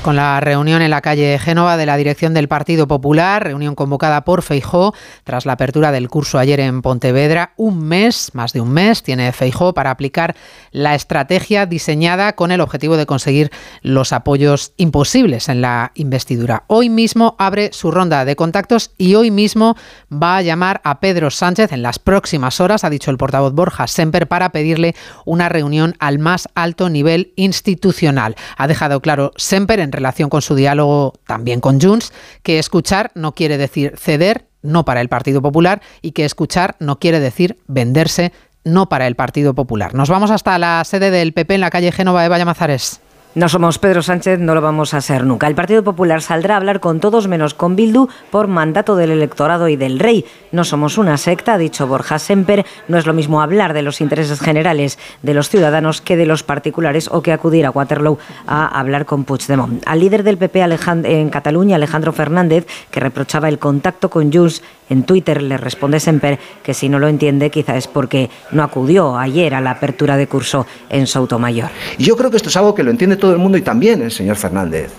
Con 0.03 0.17
la 0.17 0.41
reunión 0.41 0.81
en 0.81 0.91
la 0.91 1.03
calle 1.03 1.39
Génova 1.39 1.77
de 1.77 1.85
la 1.85 1.97
dirección 1.97 2.33
del 2.33 2.49
Partido 2.49 2.89
Popular, 2.89 3.45
reunión 3.45 3.75
convocada 3.75 4.25
por 4.25 4.43
Feijó 4.43 4.95
tras 5.25 5.45
la 5.45 5.53
apertura 5.53 5.93
del 5.93 6.09
curso 6.09 6.39
ayer 6.39 6.61
en 6.61 6.81
Pontevedra. 6.81 7.53
Un 7.57 7.81
mes, 7.83 8.31
más 8.33 8.55
de 8.55 8.63
un 8.63 8.71
mes, 8.71 9.03
tiene 9.03 9.33
Feijó 9.33 9.75
para 9.75 9.91
aplicar 9.91 10.35
la 10.79 10.95
estrategia 10.95 11.67
diseñada 11.67 12.35
con 12.35 12.53
el 12.53 12.61
objetivo 12.61 12.97
de 12.97 13.07
conseguir 13.07 13.51
los 13.83 14.13
apoyos 14.13 14.73
imposibles 14.77 15.49
en 15.49 15.61
la 15.61 15.93
investidura. 15.95 16.65
Hoy 16.69 16.89
mismo 16.89 17.35
abre 17.39 17.71
su 17.73 17.91
ronda 17.91 18.25
de 18.25 18.37
contactos 18.37 18.93
y 18.97 19.15
hoy 19.17 19.31
mismo 19.31 19.77
va 20.11 20.37
a 20.37 20.43
llamar 20.43 20.81
a 20.85 21.01
Pedro 21.01 21.31
Sánchez 21.31 21.73
en 21.73 21.83
las 21.83 21.99
próximas 21.99 22.61
horas, 22.61 22.85
ha 22.85 22.91
dicho 22.91 23.11
el 23.11 23.19
portavoz 23.19 23.53
Borja 23.53 23.87
Semper, 23.87 24.29
para 24.29 24.51
pedirle 24.51 24.95
una 25.25 25.49
reunión 25.49 25.95
al 25.99 26.19
más 26.19 26.49
alto 26.55 26.89
nivel 26.89 27.33
institucional. 27.37 28.37
Ha 28.57 28.69
dejado 28.69 29.01
claro 29.01 29.33
Semper 29.37 29.81
en 29.81 29.93
relación 29.93 30.31
con 30.31 30.43
su 30.43 30.55
diálogo 30.55 31.15
también 31.27 31.61
con 31.61 31.81
Junts 31.81 32.13
que 32.43 32.59
escuchar 32.59 33.11
no 33.15 33.35
quiere 33.35 33.59
decir 33.59 33.95
ceder, 33.97 34.47
no 34.63 34.85
para 34.85 35.01
el 35.01 35.09
Partido 35.09 35.43
Popular, 35.43 35.83
y 36.03 36.13
que 36.13 36.25
escuchar 36.25 36.77
no 36.79 36.99
quiere 36.99 37.21
decir 37.21 37.59
venderse, 37.67 38.33
no 38.69 38.89
para 38.89 39.07
el 39.07 39.15
Partido 39.15 39.55
Popular. 39.55 39.95
Nos 39.95 40.09
vamos 40.09 40.31
hasta 40.31 40.59
la 40.59 40.85
sede 40.85 41.11
del 41.11 41.33
PP 41.33 41.55
en 41.55 41.61
la 41.61 41.71
calle 41.71 41.93
Génova 41.93 42.23
de 42.23 42.29
Vallamazares. 42.29 43.01
No 43.35 43.49
somos 43.49 43.79
Pedro 43.79 44.03
Sánchez, 44.03 44.41
no 44.41 44.55
lo 44.55 44.61
vamos 44.63 44.95
a 44.95 45.01
ser 45.01 45.25
nunca. 45.25 45.47
El 45.47 45.55
Partido 45.55 45.85
Popular 45.85 46.23
saldrá 46.23 46.55
a 46.55 46.57
hablar 46.57 46.81
con 46.81 46.99
todos 46.99 47.29
menos 47.29 47.53
con 47.55 47.77
Bildu 47.77 48.09
por 48.31 48.49
mandato 48.49 48.97
del 48.97 49.11
electorado 49.11 49.69
y 49.69 49.77
del 49.77 50.01
rey. 50.01 50.25
No 50.51 50.65
somos 50.65 50.99
una 50.99 51.19
secta, 51.19 51.55
ha 51.55 51.59
dicho 51.59 51.87
Borja 51.87 52.19
Semper. 52.19 52.65
No 52.89 52.97
es 52.97 53.07
lo 53.07 53.13
mismo 53.13 53.43
hablar 53.43 53.75
de 53.75 53.83
los 53.83 54.01
intereses 54.01 54.41
generales 54.41 54.99
de 55.23 55.35
los 55.35 55.51
ciudadanos 55.51 56.01
que 56.01 56.17
de 56.17 56.27
los 56.27 56.43
particulares 56.43 57.09
o 57.13 57.23
que 57.23 57.33
acudir 57.33 57.67
a 57.67 57.71
Waterloo 57.71 58.19
a 58.47 58.67
hablar 58.67 59.05
con 59.05 59.25
Puigdemont. 59.25 59.87
Al 59.87 60.01
líder 60.01 60.25
del 60.25 60.39
PP 60.39 60.61
en 61.05 61.31
Cataluña, 61.31 61.77
Alejandro 61.77 62.13
Fernández, 62.13 62.67
que 62.91 62.99
reprochaba 62.99 63.49
el 63.49 63.59
contacto 63.59 64.09
con 64.09 64.33
Junts 64.33 64.63
en 64.89 65.05
Twitter, 65.05 65.43
le 65.43 65.57
responde 65.57 66.01
Semper 66.01 66.39
que 66.63 66.75
si 66.75 66.89
no 66.89 66.99
lo 66.99 67.09
entiende 67.09 67.51
quizá 67.51 67.77
es 67.77 67.87
porque 67.87 68.31
no 68.53 68.63
acudió 68.63 69.17
ayer 69.17 69.55
a 69.55 69.61
la 69.61 69.73
apertura 69.73 70.17
de 70.17 70.27
curso 70.27 70.67
en 70.89 71.07
Soutomayor. 71.07 71.71
Yo 71.99 72.17
creo 72.17 72.31
que 72.31 72.37
esto 72.37 72.49
es 72.49 72.57
algo 72.57 72.75
que 72.75 72.83
lo 72.83 72.91
entiende 72.91 73.17
todo 73.17 73.33
el 73.33 73.39
mundo 73.39 73.59
y 73.59 73.63
también 73.63 74.03
el 74.03 74.11
señor 74.11 74.37
Fernández. 74.37 74.91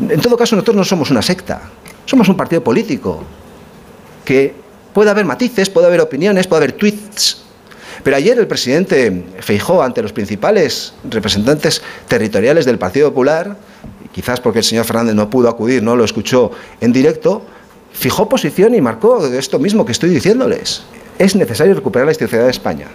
En 0.00 0.20
todo 0.20 0.36
caso, 0.36 0.56
nosotros 0.56 0.76
no 0.76 0.84
somos 0.84 1.10
una 1.10 1.22
secta, 1.22 1.62
somos 2.04 2.28
un 2.28 2.36
partido 2.36 2.62
político, 2.62 3.22
que 4.24 4.54
puede 4.92 5.10
haber 5.10 5.24
matices, 5.24 5.70
puede 5.70 5.86
haber 5.86 6.00
opiniones, 6.00 6.46
puede 6.46 6.64
haber 6.64 6.72
tweets. 6.72 7.42
Pero 8.02 8.16
ayer 8.16 8.38
el 8.38 8.46
presidente 8.46 9.26
Feijó, 9.40 9.82
ante 9.82 10.02
los 10.02 10.12
principales 10.12 10.94
representantes 11.08 11.82
territoriales 12.08 12.64
del 12.64 12.78
Partido 12.78 13.10
Popular, 13.10 13.56
quizás 14.12 14.40
porque 14.40 14.60
el 14.60 14.64
señor 14.64 14.84
Fernández 14.84 15.14
no 15.14 15.30
pudo 15.30 15.48
acudir, 15.48 15.82
no 15.82 15.94
lo 15.94 16.04
escuchó 16.04 16.50
en 16.80 16.92
directo, 16.92 17.46
fijó 17.92 18.28
posición 18.28 18.74
y 18.74 18.80
marcó 18.80 19.26
esto 19.26 19.58
mismo 19.58 19.84
que 19.84 19.92
estoy 19.92 20.10
diciéndoles. 20.10 20.84
Es 21.18 21.36
necesario 21.36 21.74
recuperar 21.74 22.06
la 22.06 22.12
institucionalidad 22.12 22.46
de 22.46 22.50
España. 22.50 22.88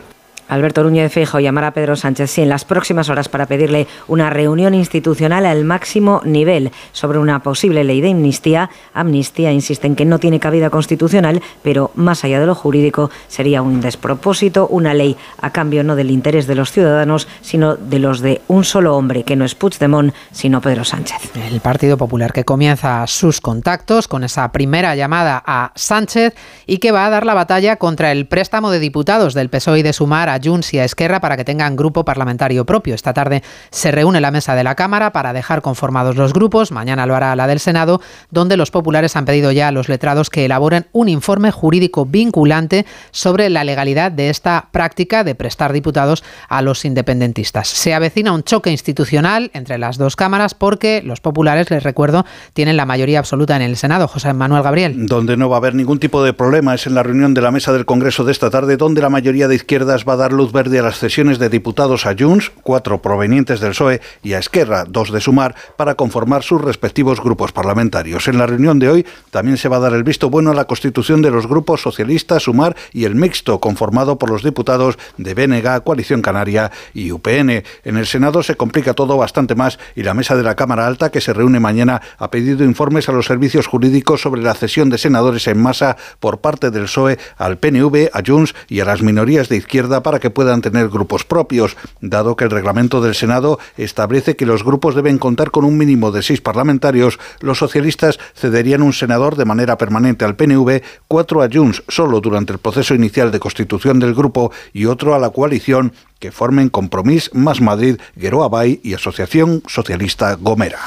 Alberto 0.48 0.84
Núñez 0.84 1.12
Feijóo 1.12 1.39
llamará 1.39 1.68
a 1.68 1.72
Pedro 1.72 1.96
Sánchez 1.96 2.32
sí, 2.32 2.42
en 2.42 2.50
las 2.50 2.66
próximas 2.66 3.10
horas 3.10 3.30
para 3.30 3.46
pedirle 3.46 3.88
una 4.08 4.30
reunión 4.30 4.74
institucional 4.74 5.46
al 5.46 5.66
máximo 5.66 6.22
nivel 6.24 6.72
sobre 6.92 7.20
una 7.20 7.44
posible 7.44 7.84
ley 7.84 8.01
de 8.01 8.12
amnistía. 8.12 8.70
Amnistía 8.94 9.51
insiste 9.51 9.88
en 9.88 9.96
que 9.96 10.06
no 10.06 10.20
tiene 10.20 10.39
cabida 10.39 10.70
constitucional, 10.70 11.42
pero 11.63 11.92
más 11.96 12.24
allá 12.24 12.39
de 12.39 12.46
lo 12.46 12.56
jurídico 12.56 13.10
sería 13.27 13.62
un 13.62 13.82
despropósito, 13.82 14.68
una 14.68 14.94
ley 14.94 15.18
a 15.42 15.51
cambio 15.51 15.84
no 15.84 15.96
del 15.96 16.12
interés 16.12 16.48
de 16.48 16.56
los 16.56 16.72
ciudadanos, 16.72 17.27
sino 17.42 17.75
de 17.75 18.00
los 18.00 18.22
de 18.22 18.42
un 18.48 18.63
solo 18.63 18.96
hombre, 18.96 19.24
que 19.24 19.36
no 19.36 19.46
es 19.46 19.56
Puigdemont, 19.56 20.13
sino 20.32 20.62
Pedro 20.62 20.84
Sánchez. 20.84 21.36
El 21.36 21.60
Partido 21.60 21.98
Popular 21.98 22.34
que 22.34 22.46
comienza 22.46 23.06
sus 23.08 23.42
contactos 23.42 24.08
con 24.08 24.24
esa 24.24 24.51
primera 24.51 24.96
llamada 24.96 25.44
a 25.46 25.72
Sánchez 25.75 26.36
y 26.66 26.77
que 26.77 26.92
va 26.92 27.06
a 27.06 27.10
dar 27.10 27.25
la 27.25 27.34
batalla 27.34 27.77
contra 27.77 28.12
el 28.12 28.27
préstamo 28.27 28.72
de 28.72 28.80
diputados 28.80 29.34
del 29.34 29.50
PSOE 29.50 29.80
y 29.80 29.84
de 29.84 29.94
Sumar 29.94 30.30
Junts 30.44 30.74
y 30.74 30.79
a 30.79 30.84
Esquerra 30.84 31.20
para 31.20 31.38
que 31.38 31.46
tengan 31.46 31.75
grupo 31.75 32.06
parlamentario 32.06 32.65
propio. 32.65 32.96
Esta 32.96 33.13
tarde 33.13 33.44
se 33.70 33.91
reúne 33.91 34.22
la 34.22 34.32
mesa 34.32 34.56
de 34.56 34.63
la 34.63 34.75
Cámara 34.75 35.12
para 35.12 35.34
dejar 35.34 35.62
conformados 35.62 36.15
los 36.15 36.34
grupos. 36.34 36.72
Mañana 36.72 37.06
lo 37.06 37.15
hará 37.15 37.36
la 37.36 37.48
del 37.48 37.60
Senado, 37.60 38.01
donde 38.32 38.58
los 38.58 38.72
populares 38.72 39.15
han 39.15 39.25
pedido 39.25 39.51
ya 39.51 39.67
a 39.67 39.72
los 39.72 39.89
letrados 39.89 40.29
que 40.29 40.46
elaboren 40.46 40.88
un 40.91 41.10
informe 41.10 41.51
jurídico 41.51 42.06
vinculante 42.06 42.86
sobre 43.12 43.50
la 43.50 43.63
legalidad 43.63 44.12
de 44.12 44.29
esta 44.29 44.70
práctica 44.72 45.24
de 45.24 45.36
prestar 45.36 45.74
diputados 45.74 46.24
a 46.50 46.62
los 46.62 46.86
independentistas. 46.86 47.67
Se 47.67 47.94
avecina 47.94 48.34
un 48.34 48.44
choque 48.44 48.72
institucional 48.72 49.51
entre 49.53 49.77
las 49.77 49.98
dos 49.98 50.15
cámaras 50.15 50.53
porque 50.53 51.01
los 51.03 51.22
populares, 51.22 51.70
les 51.72 51.84
recuerdo, 51.84 52.25
tienen 52.53 52.77
la 52.77 52.86
mayoría 52.86 53.20
absoluta 53.20 53.56
en 53.56 53.62
el 53.62 53.77
Senado. 53.77 54.08
José 54.08 54.34
Manuel 54.34 54.63
Gabriel. 54.63 55.06
Donde 55.08 55.38
no 55.38 55.50
va 55.50 55.58
a 55.58 55.60
haber 55.60 55.75
ningún 55.75 56.00
tipo 56.00 56.24
de 56.24 56.34
problema 56.34 56.75
es 56.75 56.88
en 56.88 56.96
la 56.96 57.03
reunión 57.03 57.34
de 57.34 57.41
la 57.41 57.51
mesa 57.51 57.74
del 57.74 57.86
Congreso 57.86 58.24
de 58.24 58.32
esta 58.32 58.50
tarde, 58.50 58.77
donde 58.77 59.01
la 59.01 59.10
mayoría 59.10 59.48
de 59.48 59.56
izquierdas 59.56 60.06
va 60.08 60.13
a 60.13 60.17
dar 60.17 60.26
luz 60.31 60.51
verde 60.51 60.79
a 60.79 60.84
las 60.84 61.00
cesiones 61.00 61.39
de 61.39 61.50
diputados 61.50 62.05
a 62.05 62.15
Junts, 62.17 62.51
cuatro 62.63 63.01
provenientes 63.01 63.60
del 63.60 63.72
PSOE, 63.72 64.01
y 64.24 64.34
a 64.34 64.39
Esquerra, 64.39 64.86
dos 64.88 65.12
de 65.12 65.22
Sumar, 65.22 65.55
para 65.75 65.96
conformar 65.96 66.43
sus 66.43 66.62
respectivos 66.62 67.22
grupos 67.22 67.51
parlamentarios. 67.51 68.27
En 68.27 68.38
la 68.38 68.46
reunión 68.46 68.79
de 68.79 68.89
hoy 68.89 69.05
también 69.31 69.57
se 69.57 69.69
va 69.69 69.77
a 69.77 69.81
dar 69.81 69.93
el 69.93 70.03
visto 70.03 70.29
bueno 70.29 70.51
a 70.51 70.53
la 70.53 70.65
constitución 70.65 71.22
de 71.22 71.31
los 71.31 71.48
grupos 71.48 71.81
socialistas, 71.81 72.43
Sumar 72.43 72.75
y 72.93 73.05
el 73.05 73.15
mixto, 73.15 73.60
conformado 73.60 74.17
por 74.17 74.29
los 74.29 74.43
diputados 74.43 74.98
de 75.17 75.34
BNG, 75.34 75.84
Coalición 75.84 76.22
Canaria 76.22 76.72
y 76.93 77.12
UPN. 77.12 77.63
En 77.84 77.98
el 77.98 78.05
Senado 78.05 78.43
se 78.43 78.55
complica 78.55 78.93
todo 78.93 79.17
bastante 79.17 79.55
más 79.55 79.79
y 79.96 80.03
la 80.03 80.13
mesa 80.13 80.36
de 80.36 80.43
la 80.43 80.55
Cámara 80.55 80.88
Alta, 80.88 81.12
que 81.12 81.22
se 81.22 81.34
reúne 81.34 81.60
mañana, 81.60 82.01
ha 82.17 82.31
pedido 82.31 82.63
informes 82.63 83.10
a 83.10 83.12
los 83.12 83.25
servicios 83.25 83.67
jurídicos 83.67 84.22
sobre 84.22 84.41
la 84.41 84.53
cesión 84.53 84.89
de 84.89 84.98
senadores 84.98 85.48
en 85.48 85.62
masa 85.62 85.98
por 86.19 86.39
parte 86.39 86.72
del 86.72 86.84
PSOE 86.84 87.17
al 87.38 87.57
PNV, 87.57 88.10
a 88.13 88.22
Junts 88.25 88.55
y 88.67 88.79
a 88.79 88.86
las 88.86 89.01
minorías 89.01 89.50
de 89.50 89.57
izquierda 89.57 90.03
para 90.03 90.16
que 90.19 90.29
puedan 90.29 90.62
tener 90.62 90.89
grupos 90.89 91.24
propios, 91.24 91.77
dado 92.01 92.36
que 92.36 92.45
el 92.45 92.51
reglamento 92.51 93.01
del 93.01 93.15
Senado 93.15 93.59
establece 93.77 94.36
que 94.36 94.45
los 94.45 94.63
grupos 94.63 94.95
deben 94.95 95.17
contar 95.17 95.51
con 95.51 95.65
un 95.65 95.77
mínimo 95.77 96.12
de 96.12 96.24
seis 96.24 96.41
parlamentarios, 96.41 97.19
los 97.39 97.57
socialistas 97.57 98.19
cederían 98.36 98.81
un 98.81 98.93
senador 98.93 99.36
de 99.36 99.45
manera 99.45 99.77
permanente 99.77 100.25
al 100.25 100.36
PNV, 100.36 100.81
cuatro 101.07 101.41
a 101.41 101.50
Junts 101.51 101.83
solo 101.88 102.21
durante 102.21 102.53
el 102.53 102.59
proceso 102.59 102.93
inicial 102.95 103.31
de 103.31 103.39
constitución 103.39 104.00
del 104.00 104.13
grupo 104.13 104.51
y 104.74 104.86
otro 104.86 105.15
a 105.15 105.19
la 105.19 105.29
coalición 105.29 105.93
que 106.19 106.31
formen 106.31 106.69
Compromís 106.69 107.29
Más 107.33 107.62
Madrid, 107.62 108.00
Gueroa 108.15 108.47
Bay 108.47 108.79
y 108.83 108.93
Asociación 108.93 109.63
Socialista 109.67 110.36
Gomera. 110.36 110.79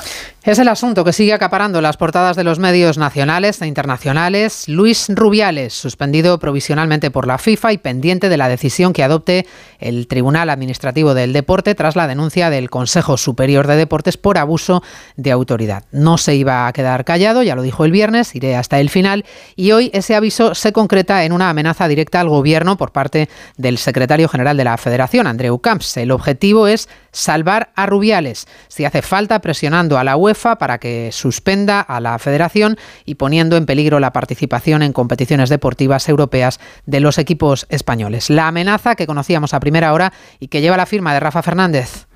Es 0.43 0.59
el 0.59 0.69
asunto 0.69 1.05
que 1.05 1.13
sigue 1.13 1.35
acaparando 1.35 1.83
las 1.83 1.99
portadas 1.99 2.35
de 2.35 2.45
los 2.45 2.59
medios 2.59 2.97
nacionales 2.97 3.61
e 3.61 3.67
internacionales. 3.67 4.65
Luis 4.69 5.09
Rubiales, 5.11 5.75
suspendido 5.75 6.39
provisionalmente 6.39 7.11
por 7.11 7.27
la 7.27 7.37
FIFA 7.37 7.75
y 7.75 7.79
pendiente 7.79 8.31
de 8.31 8.39
la 8.39 8.49
decisión 8.49 8.95
que 8.95 9.05
adopte 9.05 9.47
el 9.81 10.07
Tribunal 10.07 10.49
Administrativo 10.49 11.13
del 11.13 11.35
Deporte 11.35 11.75
tras 11.75 11.95
la 11.95 12.07
denuncia 12.07 12.49
del 12.49 12.71
Consejo 12.71 13.19
Superior 13.19 13.67
de 13.67 13.77
Deportes 13.77 14.17
por 14.17 14.39
abuso 14.39 14.83
de 15.17 15.31
autoridad. 15.31 15.85
No 15.93 16.17
se 16.17 16.35
iba 16.37 16.67
a 16.67 16.73
quedar 16.73 17.05
callado, 17.05 17.43
ya 17.43 17.55
lo 17.55 17.61
dijo 17.61 17.85
el 17.85 17.93
viernes, 17.93 18.35
iré 18.35 18.57
hasta 18.57 18.81
el 18.81 18.89
final 18.89 19.27
y 19.57 19.73
hoy 19.73 19.91
ese 19.93 20.15
aviso 20.15 20.55
se 20.55 20.73
concreta 20.73 21.23
en 21.25 21.33
una 21.33 21.51
amenaza 21.51 21.87
directa 21.87 22.19
al 22.19 22.31
gobierno 22.31 22.79
por 22.79 22.93
parte 22.93 23.29
del 23.59 23.77
secretario 23.77 24.27
general 24.27 24.57
de 24.57 24.65
la 24.65 24.79
Federación, 24.79 25.20
Andreu 25.27 25.59
Camps. 25.61 25.97
El 25.97 26.11
objetivo 26.11 26.67
es 26.67 26.89
salvar 27.13 27.73
a 27.75 27.87
Rubiales, 27.87 28.47
si 28.69 28.85
hace 28.85 29.03
falta 29.03 29.41
presionando 29.41 29.99
a 29.99 30.05
la 30.05 30.17
UEFA 30.17 30.57
para 30.57 30.79
que 30.79 31.11
suspenda 31.13 31.81
a 31.81 32.01
la 32.01 32.19
federación 32.19 32.77
y 33.05 33.17
poniendo 33.17 33.57
en 33.57 33.67
peligro 33.67 34.01
la 34.01 34.13
participación 34.13 34.83
en 34.83 34.93
competiciones 34.93 35.49
deportivas 35.49 36.09
europeas 36.09 36.61
de 36.87 37.01
los 37.01 37.19
equipos 37.19 37.67
españoles. 37.69 38.31
La 38.31 38.49
amenaza 38.49 38.97
que 38.97 39.07
conocíamos 39.07 39.55
a 39.55 39.61
primera 39.61 39.93
hora 39.93 40.13
y 40.39 40.49
que 40.49 40.61
lleva 40.61 40.77
la 40.77 40.87
firma 40.87 41.15
de 41.15 41.21
Rafa 41.21 41.43
Fernández. 41.43 42.07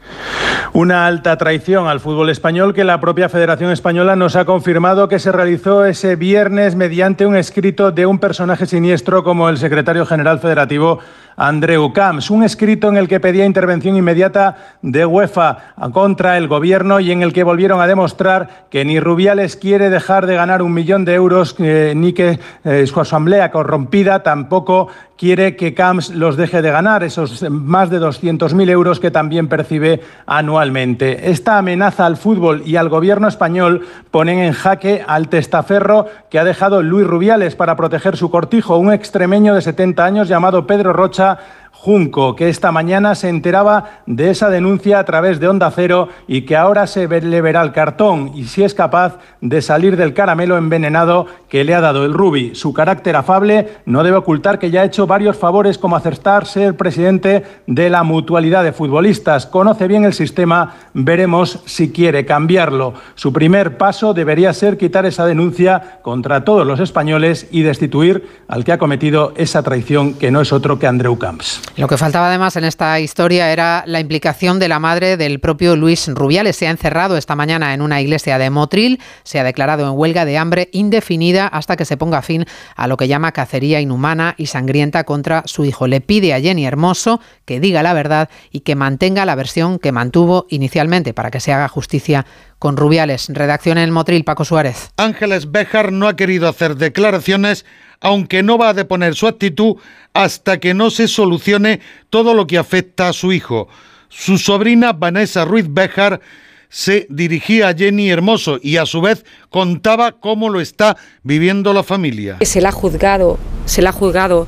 Una 0.72 1.06
alta 1.06 1.38
traición 1.38 1.86
al 1.86 2.00
fútbol 2.00 2.30
español 2.30 2.74
que 2.74 2.82
la 2.82 3.00
propia 3.00 3.28
Federación 3.28 3.70
Española 3.70 4.16
nos 4.16 4.34
ha 4.34 4.44
confirmado 4.44 5.08
que 5.08 5.20
se 5.20 5.30
realizó 5.30 5.84
ese 5.84 6.16
viernes 6.16 6.74
mediante 6.74 7.26
un 7.26 7.36
escrito 7.36 7.92
de 7.92 8.06
un 8.06 8.18
personaje 8.18 8.66
siniestro 8.66 9.22
como 9.22 9.48
el 9.48 9.58
secretario 9.58 10.04
general 10.04 10.40
federativo 10.40 10.98
Andreu 11.36 11.92
Camps, 11.92 12.30
un 12.30 12.42
escrito 12.44 12.88
en 12.88 12.96
el 12.96 13.08
que 13.08 13.20
pedía 13.20 13.44
intervención 13.44 13.96
inmediata 13.96 14.56
de 14.82 15.06
UEFA 15.06 15.74
contra 15.92 16.36
el 16.38 16.48
gobierno 16.48 17.00
y 17.00 17.10
en 17.10 17.22
el 17.22 17.32
que 17.32 17.44
volvieron 17.44 17.80
a 17.80 17.86
demostrar 17.86 18.66
que 18.70 18.84
ni 18.84 19.00
Rubiales 19.00 19.56
quiere 19.56 19.90
dejar 19.90 20.26
de 20.26 20.36
ganar 20.36 20.62
un 20.62 20.72
millón 20.72 21.04
de 21.04 21.14
euros, 21.14 21.56
eh, 21.58 21.92
ni 21.96 22.12
que 22.12 22.38
eh, 22.64 22.86
su 22.86 23.00
asamblea 23.00 23.50
corrompida 23.50 24.22
tampoco 24.22 24.88
quiere 25.16 25.56
que 25.56 25.74
Camps 25.74 26.10
los 26.10 26.36
deje 26.36 26.60
de 26.60 26.70
ganar, 26.70 27.04
esos 27.04 27.42
más 27.48 27.88
de 27.88 28.00
200.000 28.00 28.68
euros 28.68 29.00
que 29.00 29.10
también 29.10 29.48
percibe 29.48 30.00
anualmente. 30.26 31.30
Esta 31.30 31.58
amenaza 31.58 32.04
al 32.06 32.16
fútbol 32.16 32.62
y 32.66 32.76
al 32.76 32.88
gobierno 32.88 33.28
español 33.28 33.86
ponen 34.10 34.40
en 34.40 34.52
jaque 34.52 35.04
al 35.06 35.28
testaferro 35.28 36.06
que 36.30 36.38
ha 36.38 36.44
dejado 36.44 36.82
Luis 36.82 37.06
Rubiales 37.06 37.54
para 37.54 37.76
proteger 37.76 38.16
su 38.16 38.30
cortijo, 38.30 38.76
un 38.76 38.92
extremeño 38.92 39.54
de 39.54 39.62
70 39.62 40.04
años 40.04 40.28
llamado 40.28 40.66
Pedro 40.66 40.92
Rocha 40.92 41.23
Francia 41.24 41.63
Junco, 41.84 42.34
que 42.34 42.48
esta 42.48 42.72
mañana 42.72 43.14
se 43.14 43.28
enteraba 43.28 44.00
de 44.06 44.30
esa 44.30 44.48
denuncia 44.48 44.98
a 44.98 45.04
través 45.04 45.38
de 45.38 45.48
Onda 45.48 45.70
Cero 45.70 46.08
y 46.26 46.46
que 46.46 46.56
ahora 46.56 46.86
se 46.86 47.06
le 47.06 47.42
verá 47.42 47.60
el 47.60 47.72
cartón 47.72 48.32
y 48.34 48.44
si 48.44 48.62
es 48.62 48.72
capaz 48.72 49.18
de 49.42 49.60
salir 49.60 49.98
del 49.98 50.14
caramelo 50.14 50.56
envenenado 50.56 51.26
que 51.50 51.62
le 51.62 51.74
ha 51.74 51.82
dado 51.82 52.06
el 52.06 52.14
Rubi. 52.14 52.54
Su 52.54 52.72
carácter 52.72 53.16
afable 53.16 53.68
no 53.84 54.02
debe 54.02 54.16
ocultar 54.16 54.58
que 54.58 54.70
ya 54.70 54.80
ha 54.80 54.86
hecho 54.86 55.06
varios 55.06 55.36
favores 55.36 55.76
como 55.76 55.94
acertar 55.94 56.46
ser 56.46 56.74
presidente 56.74 57.44
de 57.66 57.90
la 57.90 58.02
mutualidad 58.02 58.64
de 58.64 58.72
futbolistas. 58.72 59.44
Conoce 59.44 59.86
bien 59.86 60.04
el 60.04 60.14
sistema, 60.14 60.76
veremos 60.94 61.60
si 61.66 61.92
quiere 61.92 62.24
cambiarlo. 62.24 62.94
Su 63.14 63.34
primer 63.34 63.76
paso 63.76 64.14
debería 64.14 64.54
ser 64.54 64.78
quitar 64.78 65.04
esa 65.04 65.26
denuncia 65.26 65.98
contra 66.00 66.44
todos 66.46 66.66
los 66.66 66.80
españoles 66.80 67.46
y 67.50 67.60
destituir 67.60 68.26
al 68.48 68.64
que 68.64 68.72
ha 68.72 68.78
cometido 68.78 69.34
esa 69.36 69.62
traición 69.62 70.14
que 70.14 70.30
no 70.30 70.40
es 70.40 70.50
otro 70.50 70.78
que 70.78 70.86
Andreu 70.86 71.18
Camps. 71.18 71.60
Lo 71.76 71.88
que 71.88 71.98
faltaba 71.98 72.28
además 72.28 72.54
en 72.54 72.62
esta 72.62 73.00
historia 73.00 73.50
era 73.50 73.82
la 73.88 73.98
implicación 73.98 74.60
de 74.60 74.68
la 74.68 74.78
madre 74.78 75.16
del 75.16 75.40
propio 75.40 75.74
Luis 75.74 76.06
Rubiales. 76.06 76.54
Se 76.54 76.68
ha 76.68 76.70
encerrado 76.70 77.16
esta 77.16 77.34
mañana 77.34 77.74
en 77.74 77.82
una 77.82 78.00
iglesia 78.00 78.38
de 78.38 78.48
Motril, 78.48 79.00
se 79.24 79.40
ha 79.40 79.44
declarado 79.44 79.84
en 79.84 79.98
huelga 79.98 80.24
de 80.24 80.38
hambre 80.38 80.68
indefinida 80.70 81.48
hasta 81.48 81.76
que 81.76 81.84
se 81.84 81.96
ponga 81.96 82.22
fin 82.22 82.44
a 82.76 82.86
lo 82.86 82.96
que 82.96 83.08
llama 83.08 83.32
cacería 83.32 83.80
inhumana 83.80 84.36
y 84.38 84.46
sangrienta 84.46 85.02
contra 85.02 85.42
su 85.46 85.64
hijo. 85.64 85.88
Le 85.88 86.00
pide 86.00 86.32
a 86.32 86.40
Jenny 86.40 86.64
Hermoso 86.64 87.20
que 87.44 87.58
diga 87.58 87.82
la 87.82 87.92
verdad 87.92 88.28
y 88.52 88.60
que 88.60 88.76
mantenga 88.76 89.24
la 89.24 89.34
versión 89.34 89.80
que 89.80 89.90
mantuvo 89.90 90.46
inicialmente 90.50 91.12
para 91.12 91.32
que 91.32 91.40
se 91.40 91.52
haga 91.52 91.66
justicia 91.66 92.24
con 92.60 92.76
Rubiales. 92.76 93.26
Redacción 93.28 93.78
en 93.78 93.84
el 93.84 93.90
Motril, 93.90 94.24
Paco 94.24 94.44
Suárez. 94.44 94.90
Ángeles 94.96 95.50
Béjar 95.50 95.92
no 95.92 96.06
ha 96.06 96.14
querido 96.14 96.48
hacer 96.48 96.76
declaraciones, 96.76 97.66
aunque 98.04 98.42
no 98.42 98.58
va 98.58 98.68
a 98.68 98.74
deponer 98.74 99.14
su 99.14 99.26
actitud 99.26 99.76
hasta 100.12 100.60
que 100.60 100.74
no 100.74 100.90
se 100.90 101.08
solucione 101.08 101.80
todo 102.10 102.34
lo 102.34 102.46
que 102.46 102.58
afecta 102.58 103.08
a 103.08 103.12
su 103.14 103.32
hijo. 103.32 103.66
Su 104.10 104.36
sobrina 104.36 104.92
Vanessa 104.92 105.46
Ruiz 105.46 105.66
Béjar 105.68 106.20
se 106.68 107.06
dirigía 107.08 107.68
a 107.68 107.74
Jenny 107.74 108.10
Hermoso 108.10 108.58
y 108.62 108.76
a 108.76 108.84
su 108.84 109.00
vez 109.00 109.24
contaba 109.48 110.12
cómo 110.12 110.50
lo 110.50 110.60
está 110.60 110.98
viviendo 111.22 111.72
la 111.72 111.82
familia. 111.82 112.36
Se 112.42 112.60
la 112.60 112.68
ha 112.68 112.72
juzgado, 112.72 113.38
se 113.64 113.80
la 113.80 113.88
ha 113.88 113.92
juzgado 113.94 114.46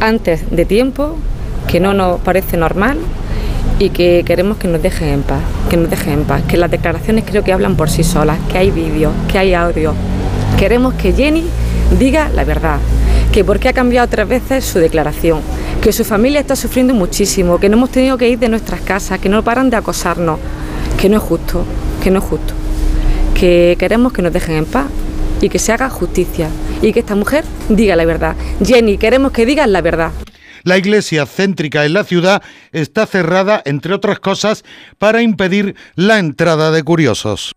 antes 0.00 0.50
de 0.50 0.64
tiempo, 0.64 1.18
que 1.68 1.80
no 1.80 1.92
nos 1.92 2.20
parece 2.20 2.56
normal 2.56 2.98
y 3.78 3.90
que 3.90 4.22
queremos 4.24 4.56
que 4.56 4.66
nos 4.66 4.80
dejen 4.80 5.08
en 5.08 5.22
paz, 5.22 5.42
que 5.68 5.76
nos 5.76 5.90
dejen 5.90 6.14
en 6.14 6.24
paz, 6.24 6.42
que 6.48 6.56
las 6.56 6.70
declaraciones 6.70 7.24
creo 7.26 7.44
que 7.44 7.52
hablan 7.52 7.76
por 7.76 7.90
sí 7.90 8.02
solas, 8.02 8.38
que 8.50 8.56
hay 8.56 8.70
vídeos, 8.70 9.12
que 9.30 9.38
hay 9.38 9.52
audio. 9.52 9.94
Queremos 10.58 10.94
que 10.94 11.12
Jenny 11.12 11.44
diga 11.98 12.28
la 12.28 12.44
verdad, 12.44 12.78
que 13.32 13.44
porque 13.44 13.68
ha 13.68 13.72
cambiado 13.72 14.08
tres 14.08 14.28
veces 14.28 14.64
su 14.64 14.78
declaración, 14.78 15.40
que 15.80 15.92
su 15.92 16.04
familia 16.04 16.40
está 16.40 16.56
sufriendo 16.56 16.94
muchísimo, 16.94 17.58
que 17.58 17.68
no 17.68 17.76
hemos 17.76 17.90
tenido 17.90 18.18
que 18.18 18.28
ir 18.28 18.38
de 18.38 18.48
nuestras 18.48 18.80
casas, 18.80 19.18
que 19.18 19.28
no 19.28 19.42
paran 19.42 19.70
de 19.70 19.76
acosarnos, 19.76 20.38
que 21.00 21.08
no 21.08 21.16
es 21.16 21.22
justo, 21.22 21.64
que 22.02 22.10
no 22.10 22.18
es 22.18 22.24
justo, 22.24 22.54
que 23.34 23.76
queremos 23.78 24.12
que 24.12 24.22
nos 24.22 24.32
dejen 24.32 24.56
en 24.56 24.66
paz 24.66 24.86
y 25.40 25.48
que 25.48 25.58
se 25.58 25.72
haga 25.72 25.88
justicia 25.88 26.48
y 26.82 26.92
que 26.92 27.00
esta 27.00 27.14
mujer 27.14 27.44
diga 27.68 27.96
la 27.96 28.04
verdad. 28.04 28.36
Jenny, 28.64 28.98
queremos 28.98 29.32
que 29.32 29.46
digas 29.46 29.68
la 29.68 29.80
verdad. 29.80 30.10
La 30.64 30.76
iglesia 30.76 31.24
céntrica 31.24 31.86
en 31.86 31.94
la 31.94 32.04
ciudad 32.04 32.42
está 32.72 33.06
cerrada, 33.06 33.62
entre 33.64 33.94
otras 33.94 34.18
cosas, 34.18 34.64
para 34.98 35.22
impedir 35.22 35.76
la 35.94 36.18
entrada 36.18 36.70
de 36.72 36.82
curiosos. 36.82 37.54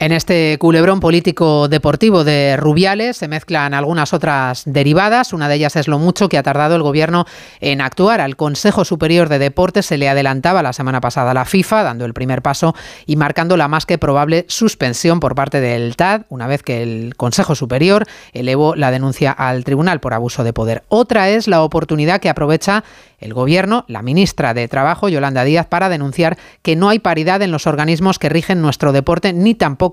En 0.00 0.10
este 0.10 0.58
culebrón 0.58 0.98
político 0.98 1.68
deportivo 1.68 2.24
de 2.24 2.56
Rubiales 2.56 3.16
se 3.16 3.28
mezclan 3.28 3.74
algunas 3.74 4.12
otras 4.12 4.64
derivadas. 4.66 5.32
Una 5.32 5.48
de 5.48 5.54
ellas 5.54 5.76
es 5.76 5.86
lo 5.86 6.00
mucho 6.00 6.28
que 6.28 6.36
ha 6.36 6.42
tardado 6.42 6.74
el 6.74 6.82
gobierno 6.82 7.26
en 7.60 7.80
actuar. 7.80 8.20
Al 8.20 8.34
Consejo 8.34 8.84
Superior 8.84 9.28
de 9.28 9.38
Deportes 9.38 9.86
se 9.86 9.96
le 9.96 10.08
adelantaba 10.08 10.64
la 10.64 10.72
semana 10.72 11.00
pasada 11.00 11.32
la 11.32 11.44
FIFA, 11.44 11.84
dando 11.84 12.06
el 12.06 12.12
primer 12.12 12.42
paso 12.42 12.74
y 13.06 13.14
marcando 13.14 13.56
la 13.56 13.68
más 13.68 13.86
que 13.86 13.96
probable 13.96 14.46
suspensión 14.48 15.20
por 15.20 15.36
parte 15.36 15.60
del 15.60 15.94
TAD, 15.94 16.22
una 16.28 16.48
vez 16.48 16.64
que 16.64 16.82
el 16.82 17.14
Consejo 17.16 17.54
Superior 17.54 18.04
elevó 18.32 18.74
la 18.74 18.90
denuncia 18.90 19.30
al 19.30 19.62
tribunal 19.62 20.00
por 20.00 20.12
abuso 20.12 20.42
de 20.42 20.52
poder. 20.52 20.82
Otra 20.88 21.28
es 21.28 21.46
la 21.46 21.62
oportunidad 21.62 22.20
que 22.20 22.28
aprovecha 22.28 22.82
el 23.20 23.32
Gobierno, 23.32 23.84
la 23.88 24.02
ministra 24.02 24.52
de 24.52 24.68
Trabajo, 24.68 25.08
Yolanda 25.08 25.44
Díaz, 25.44 25.66
para 25.66 25.88
denunciar 25.88 26.36
que 26.62 26.76
no 26.76 26.90
hay 26.90 26.98
paridad 26.98 27.40
en 27.40 27.52
los 27.52 27.66
organismos 27.66 28.18
que 28.18 28.28
rigen 28.28 28.60
nuestro 28.60 28.92
deporte, 28.92 29.32
ni 29.32 29.54
tampoco 29.54 29.83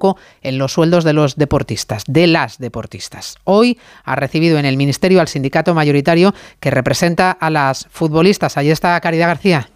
en 0.41 0.57
los 0.57 0.73
sueldos 0.73 1.03
de 1.03 1.13
los 1.13 1.35
deportistas, 1.35 2.03
de 2.07 2.27
las 2.27 2.57
deportistas. 2.59 3.37
Hoy 3.43 3.79
ha 4.03 4.15
recibido 4.15 4.57
en 4.57 4.65
el 4.65 4.77
Ministerio 4.77 5.21
al 5.21 5.27
sindicato 5.27 5.73
mayoritario 5.73 6.33
que 6.59 6.71
representa 6.71 7.31
a 7.31 7.49
las 7.49 7.87
futbolistas. 7.89 8.57
Allí 8.57 8.71
está 8.71 8.99
Caridad 9.01 9.27
García. 9.27 9.70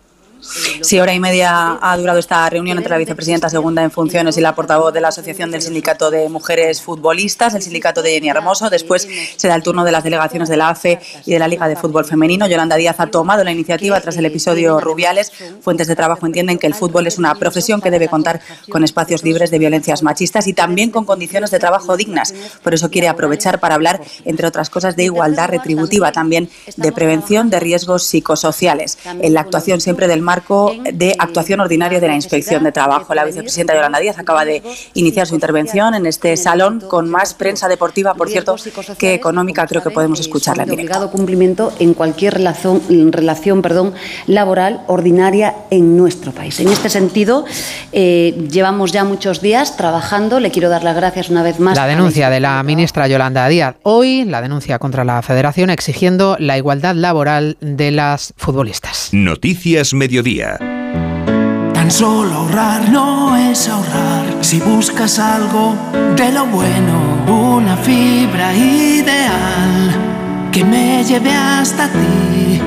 Sí, 0.82 1.00
hora 1.00 1.14
y 1.14 1.20
media 1.20 1.80
ha 1.82 1.98
durado 1.98 2.20
esta 2.20 2.48
reunión 2.50 2.78
entre 2.78 2.92
la 2.92 2.98
vicepresidenta 2.98 3.50
segunda 3.50 3.84
en 3.84 3.92
funciones 3.92 4.38
y 4.38 4.42
la 4.42 4.54
portavoz 4.54 4.94
de 4.94 5.02
la 5.02 5.08
Asociación 5.08 5.50
del 5.50 5.62
Sindicato 5.62 6.12
de 6.12 6.30
Mujeres 6.30 6.82
Futbolistas, 6.82 7.56
el 7.56 7.62
sindicato 7.62 8.02
de 8.02 8.12
Jenny 8.12 8.30
Hermoso. 8.30 8.70
Después 8.70 9.08
se 9.36 9.48
da 9.48 9.56
el 9.56 9.64
turno 9.64 9.84
de 9.84 9.92
las 9.92 10.04
delegaciones 10.04 10.48
de 10.48 10.58
la 10.58 10.70
AFE 10.70 11.00
y 11.26 11.32
de 11.32 11.40
la 11.40 11.48
Liga 11.48 11.68
de 11.68 11.76
Fútbol 11.76 12.06
Femenino. 12.06 12.48
Yolanda 12.48 12.76
Díaz 12.76 13.00
ha 13.00 13.08
tomado 13.08 13.44
la 13.44 13.52
iniciativa 13.52 14.00
tras 14.00 14.18
el 14.18 14.26
episodio 14.26 14.80
Rubiales. 14.80 15.32
Fuentes 15.62 15.88
de 15.88 15.96
trabajo 15.96 16.26
entienden 16.26 16.60
que 16.60 16.68
el 16.68 16.76
fútbol 16.76 17.08
es 17.08 17.18
una 17.18 17.34
profesión 17.36 17.82
que 17.82 17.90
debe 17.90 18.08
contar 18.08 18.40
con 18.70 18.84
espacios 18.84 19.24
libres 19.24 19.52
de 19.52 19.60
violencias 19.60 20.04
machistas 20.04 20.48
y 20.48 20.54
también 20.54 20.92
con 20.92 21.06
condiciones 21.06 21.52
de 21.52 21.60
trabajo 21.60 21.98
dignas. 21.98 22.34
Por 22.64 22.74
eso 22.74 22.90
quiere 22.92 23.08
aprovechar 23.08 23.60
para 23.60 23.76
hablar, 23.76 24.02
entre 24.26 24.48
otras 24.48 24.70
cosas, 24.70 24.96
de 24.96 25.06
igualdad 25.06 25.50
retributiva, 25.50 26.12
también 26.12 26.50
de 26.78 26.92
prevención 26.92 27.50
de 27.50 27.60
riesgos 27.60 28.04
psicosociales. 28.04 28.98
En 29.06 29.34
la 29.34 29.42
actuación 29.42 29.82
siempre 29.82 30.08
del 30.08 30.22
marco 30.36 30.76
de 30.92 31.16
actuación 31.18 31.62
ordinaria 31.62 32.02
de 32.02 32.08
la 32.08 32.16
Inspección 32.16 32.62
de 32.64 32.74
Trabajo. 32.74 33.14
La 33.14 33.24
vicepresidenta 33.24 33.74
Yolanda 33.74 34.00
Díaz 34.00 34.20
acaba 34.20 34.44
de 34.44 34.62
iniciar 34.94 35.28
su 35.28 35.34
intervención 35.34 35.96
en 35.96 36.06
este 36.06 36.36
salón 36.36 36.82
con 36.82 37.10
más 37.10 37.34
prensa 37.34 37.70
deportiva, 37.70 38.16
por 38.16 38.30
cierto, 38.30 38.58
que 38.98 39.14
económica. 39.14 39.66
Creo 39.66 39.82
que 39.82 39.92
podemos 39.92 40.20
escucharla 40.20 40.64
en 40.64 40.70
directo. 40.72 40.86
obligado 40.86 41.12
cumplimiento 41.12 41.72
en 41.80 41.94
cualquier 41.94 42.34
relación, 42.34 42.82
relación 43.12 43.62
perdón, 43.62 43.94
laboral 44.28 44.82
ordinaria 44.88 45.56
en 45.72 45.96
nuestro 45.96 46.34
país. 46.34 46.60
En 46.60 46.68
este 46.68 46.90
sentido, 46.90 47.46
eh, 47.94 48.48
llevamos 48.52 48.92
ya 48.92 49.06
muchos 49.06 49.42
días 49.42 49.78
trabajando. 49.78 50.42
Le 50.42 50.52
quiero 50.52 50.68
dar 50.68 50.84
las 50.84 50.98
gracias 50.98 51.30
una 51.30 51.44
vez 51.44 51.62
más. 51.62 51.78
La 51.78 51.88
denuncia 51.88 52.30
de 52.30 52.42
la 52.42 52.62
ministra 52.64 53.08
Yolanda 53.08 53.48
Díaz. 53.48 53.76
Hoy 53.84 54.26
la 54.26 54.42
denuncia 54.42 54.80
contra 54.80 55.06
la 55.06 55.22
Federación 55.22 55.70
exigiendo 55.70 56.36
la 56.40 56.58
igualdad 56.58 56.96
laboral 56.96 57.58
de 57.62 57.92
las 57.92 58.34
futbolistas. 58.36 59.10
Noticias 59.14 59.94
Mediodía. 59.94 60.25
Tan 60.26 61.92
solo 61.92 62.34
ahorrar 62.34 62.90
no 62.90 63.38
es 63.38 63.70
ahorrar. 63.70 64.26
Si 64.42 64.60
buscas 64.60 65.20
algo 65.20 65.76
de 66.16 66.32
lo 66.32 66.48
bueno, 66.48 67.00
una 67.28 67.78
fibra 67.78 68.52
ideal 68.56 70.50
que 70.52 70.64
me 70.64 71.04
lleve 71.04 71.32
hasta 71.32 71.88
ti. 71.90 72.60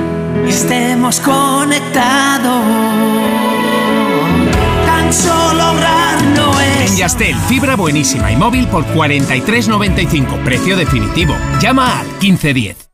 Estemos 0.47 1.19
conectados. 1.19 2.63
Tan 4.85 5.11
solo 5.11 5.61
ahorrar 5.61 6.23
no 6.33 6.61
es. 6.61 6.91
En 6.91 6.97
Yastel, 6.97 7.35
fibra 7.49 7.75
buenísima 7.75 8.31
y 8.31 8.37
móvil 8.37 8.67
por 8.67 8.85
43.95, 8.85 10.45
precio 10.45 10.77
definitivo. 10.77 11.35
Llama 11.59 11.99
al 11.99 12.07
1510. 12.21 12.88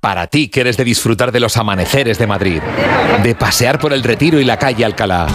Para 0.00 0.26
ti 0.26 0.48
que 0.48 0.60
eres 0.60 0.76
de 0.76 0.84
disfrutar 0.84 1.30
de 1.30 1.40
los 1.40 1.56
amaneceres 1.56 2.18
de 2.18 2.26
Madrid, 2.26 2.60
de 3.22 3.34
pasear 3.34 3.78
por 3.78 3.92
el 3.92 4.02
Retiro 4.02 4.40
y 4.40 4.44
la 4.44 4.56
calle 4.56 4.84
Alcalá. 4.84 5.26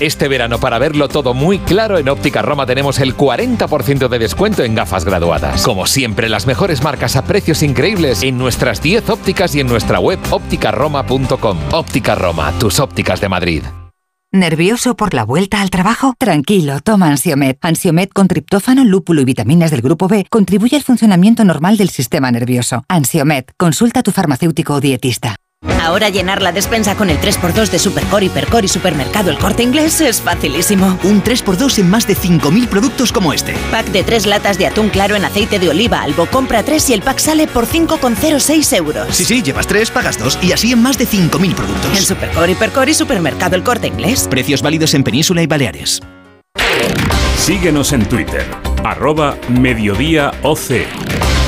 Este 0.00 0.28
verano 0.28 0.58
para 0.58 0.78
verlo 0.78 1.08
todo 1.08 1.34
muy 1.34 1.58
claro 1.58 1.98
en 1.98 2.08
Óptica 2.08 2.40
Roma 2.40 2.64
tenemos 2.64 2.98
el 3.00 3.16
40% 3.16 4.08
de 4.08 4.18
descuento 4.18 4.64
en 4.64 4.74
gafas 4.74 5.04
graduadas. 5.04 5.62
Como 5.62 5.86
siempre, 5.86 6.28
las 6.28 6.46
mejores 6.46 6.82
marcas 6.82 7.16
a 7.16 7.24
precios 7.24 7.62
increíbles 7.62 8.22
en 8.22 8.38
nuestras 8.38 8.82
10 8.82 9.10
ópticas 9.10 9.54
y 9.54 9.60
en 9.60 9.66
nuestra 9.66 10.00
web 10.00 10.18
ópticaroma.com. 10.30 11.58
Óptica 11.72 12.14
Roma, 12.14 12.52
tus 12.58 12.80
ópticas 12.80 13.20
de 13.20 13.28
Madrid. 13.28 13.62
¿Nervioso 14.32 14.94
por 14.94 15.12
la 15.12 15.24
vuelta 15.24 15.60
al 15.60 15.70
trabajo? 15.70 16.14
Tranquilo, 16.16 16.78
toma 16.80 17.08
Ansiomet. 17.08 17.58
Ansiomet 17.62 18.12
con 18.12 18.28
triptófano, 18.28 18.84
lúpulo 18.84 19.22
y 19.22 19.24
vitaminas 19.24 19.72
del 19.72 19.82
grupo 19.82 20.06
B 20.06 20.24
contribuye 20.30 20.76
al 20.76 20.84
funcionamiento 20.84 21.44
normal 21.44 21.76
del 21.76 21.88
sistema 21.88 22.30
nervioso. 22.30 22.84
Ansiomet, 22.86 23.52
consulta 23.56 24.00
a 24.00 24.02
tu 24.04 24.12
farmacéutico 24.12 24.74
o 24.74 24.80
dietista. 24.80 25.39
Ahora 25.90 26.08
llenar 26.08 26.40
la 26.40 26.52
despensa 26.52 26.94
con 26.94 27.10
el 27.10 27.18
3x2 27.20 27.68
de 27.68 27.78
Supercore, 27.78 28.26
Hipercore 28.26 28.66
y 28.66 28.68
Supermercado 28.68 29.30
El 29.30 29.38
Corte 29.38 29.62
Inglés 29.62 30.00
es 30.00 30.20
facilísimo. 30.20 30.98
Un 31.04 31.22
3x2 31.22 31.78
en 31.80 31.90
más 31.90 32.06
de 32.06 32.14
5.000 32.16 32.68
productos 32.68 33.10
como 33.12 33.32
este. 33.32 33.54
Pack 33.70 33.86
de 33.86 34.04
3 34.04 34.26
latas 34.26 34.56
de 34.56 34.66
atún 34.66 34.88
claro 34.88 35.16
en 35.16 35.24
aceite 35.24 35.58
de 35.58 35.68
oliva 35.68 36.02
Albo. 36.02 36.26
Compra 36.26 36.62
3 36.62 36.90
y 36.90 36.92
el 36.92 37.02
pack 37.02 37.18
sale 37.18 37.46
por 37.46 37.66
5,06 37.66 38.76
euros. 38.76 39.16
Sí, 39.16 39.24
sí, 39.24 39.42
llevas 39.42 39.66
3, 39.66 39.90
pagas 39.90 40.18
2 40.18 40.38
y 40.42 40.52
así 40.52 40.72
en 40.72 40.80
más 40.80 40.96
de 40.96 41.06
5.000 41.06 41.54
productos. 41.54 41.98
En 41.98 42.04
Supercore, 42.04 42.52
Hipercore 42.52 42.90
y 42.90 42.94
Supermercado 42.94 43.56
El 43.56 43.62
Corte 43.62 43.86
Inglés. 43.86 44.28
Precios 44.30 44.62
válidos 44.62 44.94
en 44.94 45.02
Península 45.02 45.42
y 45.42 45.46
Baleares. 45.46 46.00
Síguenos 47.36 47.92
en 47.92 48.06
Twitter, 48.06 48.44
arroba 48.84 49.36
mediodía 49.48 50.30
OC. 50.42 50.86